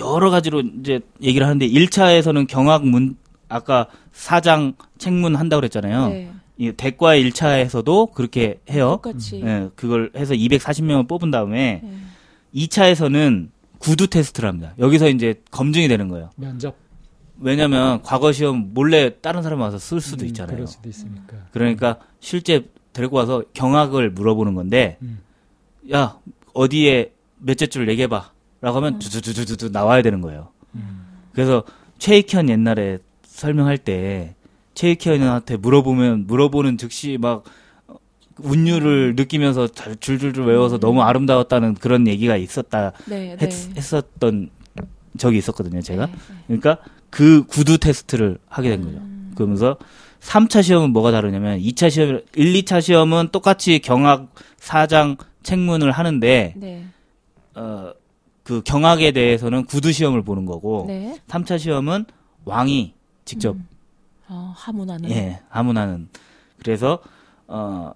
여러 0.00 0.30
가지로 0.30 0.60
이제 0.60 1.00
얘기를 1.22 1.46
하는데 1.46 1.66
1차에서는 1.66 2.46
경학문 2.48 3.16
아까 3.48 3.86
사장 4.12 4.74
책문 4.98 5.36
한다고 5.36 5.60
그랬잖아요. 5.60 6.08
네. 6.08 6.32
이 6.58 6.72
대과 6.72 7.16
1차에서도 7.16 8.12
그렇게 8.12 8.60
해요. 8.70 9.00
똑같이. 9.02 9.40
예, 9.42 9.68
그걸 9.74 10.10
해서 10.14 10.34
240명을 10.34 11.08
뽑은 11.08 11.30
다음에 11.30 11.80
네. 11.82 11.98
2차에서는 12.54 13.48
구두 13.78 14.06
테스트를 14.06 14.48
합니다. 14.48 14.74
여기서 14.78 15.08
이제 15.08 15.42
검증이 15.50 15.88
되는 15.88 16.08
거예요. 16.08 16.30
면접. 16.36 16.76
왜냐면 17.40 18.00
과거 18.02 18.30
시험 18.30 18.72
몰래 18.72 19.18
다른 19.20 19.42
사람 19.42 19.60
와서 19.60 19.78
쓸 19.78 20.00
수도 20.00 20.24
음, 20.24 20.28
있잖아요. 20.28 20.54
그럴 20.54 20.66
수도 20.68 20.88
있으니까. 20.88 21.36
그러니까 21.50 21.98
실제 22.20 22.66
데리고 22.92 23.16
와서 23.16 23.42
경악을 23.54 24.10
물어보는 24.10 24.54
건데, 24.54 24.98
음. 25.02 25.18
야 25.92 26.18
어디에 26.54 27.12
몇째 27.38 27.66
줄 27.66 27.88
얘기해봐. 27.88 28.30
라고 28.60 28.76
하면 28.76 28.94
음. 28.94 28.98
두두두두두 29.00 29.70
나와야 29.70 30.02
되는 30.02 30.20
거예요. 30.20 30.50
음. 30.76 31.04
그래서 31.32 31.64
최익현 31.98 32.48
옛날에 32.48 32.98
설명할 33.24 33.78
때 33.78 34.36
최익현한테 34.74 35.56
물어보면 35.56 36.26
물어보는 36.26 36.78
즉시 36.78 37.18
막 37.20 37.44
운율을 38.38 39.14
느끼면서 39.16 39.68
줄줄줄 39.68 40.46
외워서 40.46 40.76
음. 40.76 40.80
너무 40.80 41.02
아름다웠다는 41.02 41.74
그런 41.74 42.06
얘기가 42.06 42.36
있었다 42.36 42.92
네, 43.06 43.36
했, 43.40 43.48
네. 43.48 43.74
했었던 43.76 44.50
적이 45.18 45.38
있었거든요, 45.38 45.82
제가. 45.82 46.06
네, 46.06 46.12
네. 46.12 46.18
그러니까 46.46 46.78
그 47.10 47.44
구두 47.46 47.78
테스트를 47.78 48.38
하게 48.48 48.70
된 48.70 48.82
거죠. 48.82 48.96
음. 48.96 49.32
그러면서 49.34 49.76
3차 50.20 50.62
시험은 50.62 50.90
뭐가 50.90 51.10
다르냐면 51.10 51.58
2차 51.58 51.90
시험 51.90 52.20
1, 52.34 52.52
2차 52.62 52.80
시험은 52.80 53.28
똑같이 53.32 53.80
경학 53.80 54.32
사장 54.56 55.16
책문을 55.42 55.90
하는데 55.90 56.54
네. 56.56 56.84
어, 57.54 57.92
그 58.42 58.62
경학에 58.62 59.12
대해서는 59.12 59.66
구두 59.66 59.92
시험을 59.92 60.22
보는 60.22 60.46
거고 60.46 60.84
네. 60.88 61.16
3차 61.28 61.58
시험은 61.58 62.06
왕이 62.44 62.94
직접 63.24 63.56
음. 63.56 63.66
어, 64.28 64.52
하문하는 64.56 65.10
예, 65.10 65.40
하문하는 65.48 66.08
그래서 66.58 67.00
어 67.46 67.92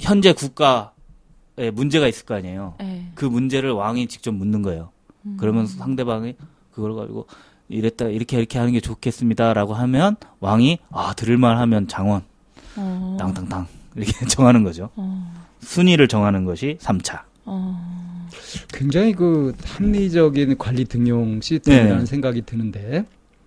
현재 0.00 0.32
국가에 0.32 1.70
문제가 1.72 2.08
있을 2.08 2.26
거 2.26 2.34
아니에요. 2.34 2.74
네. 2.78 3.10
그 3.14 3.24
문제를 3.24 3.70
왕이 3.72 4.08
직접 4.08 4.32
묻는 4.32 4.62
거예요. 4.62 4.90
음. 5.26 5.36
그러면 5.38 5.66
상대방이 5.66 6.34
그걸 6.72 6.94
가지고 6.94 7.26
이랬다 7.68 8.06
이렇게 8.06 8.38
이렇게 8.38 8.58
하는 8.58 8.72
게 8.72 8.80
좋겠습니다라고 8.80 9.74
하면 9.74 10.16
왕이 10.40 10.78
아 10.90 11.14
들을만 11.14 11.56
하면 11.58 11.88
장원 11.88 12.22
어. 12.76 13.16
땅땅땅 13.18 13.66
이렇게 13.96 14.12
정하는 14.26 14.64
거죠. 14.64 14.90
어. 14.96 15.32
순위를 15.60 16.08
정하는 16.08 16.44
것이 16.44 16.76
3차. 16.80 17.22
어. 17.46 17.94
굉장히 18.72 19.12
그 19.12 19.54
합리적인 19.64 20.58
관리 20.58 20.84
등용 20.84 21.40
시스템이라는 21.40 22.00
네. 22.00 22.06
생각이 22.06 22.42
드는데 22.42 23.06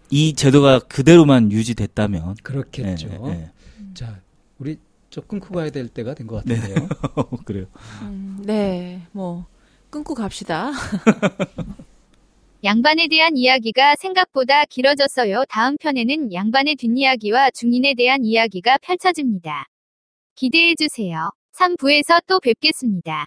이 0.09 0.33
제도가 0.33 0.79
그대로만 0.79 1.51
유지됐다면 1.51 2.35
그렇겠죠. 2.43 3.07
네, 3.07 3.17
네, 3.19 3.51
자, 3.93 4.19
우리 4.59 4.77
좀 5.09 5.23
끊고 5.27 5.53
가야 5.55 5.69
될 5.69 5.87
때가 5.87 6.13
된 6.13 6.27
것 6.27 6.43
같은데요. 6.43 6.87
그래요. 7.45 7.65
음, 8.03 8.41
네, 8.45 9.01
뭐 9.11 9.45
끊고 9.89 10.13
갑시다. 10.13 10.71
양반에 12.63 13.07
대한 13.07 13.37
이야기가 13.37 13.95
생각보다 13.99 14.65
길어졌어요. 14.65 15.43
다음 15.49 15.77
편에는 15.77 16.33
양반의 16.33 16.75
뒷이야기와 16.75 17.51
중인에 17.51 17.93
대한 17.95 18.23
이야기가 18.25 18.77
펼쳐집니다. 18.81 19.65
기대해 20.35 20.73
주세요. 20.75 21.29
3부에서 21.57 22.21
또 22.27 22.39
뵙겠습니다. 22.39 23.25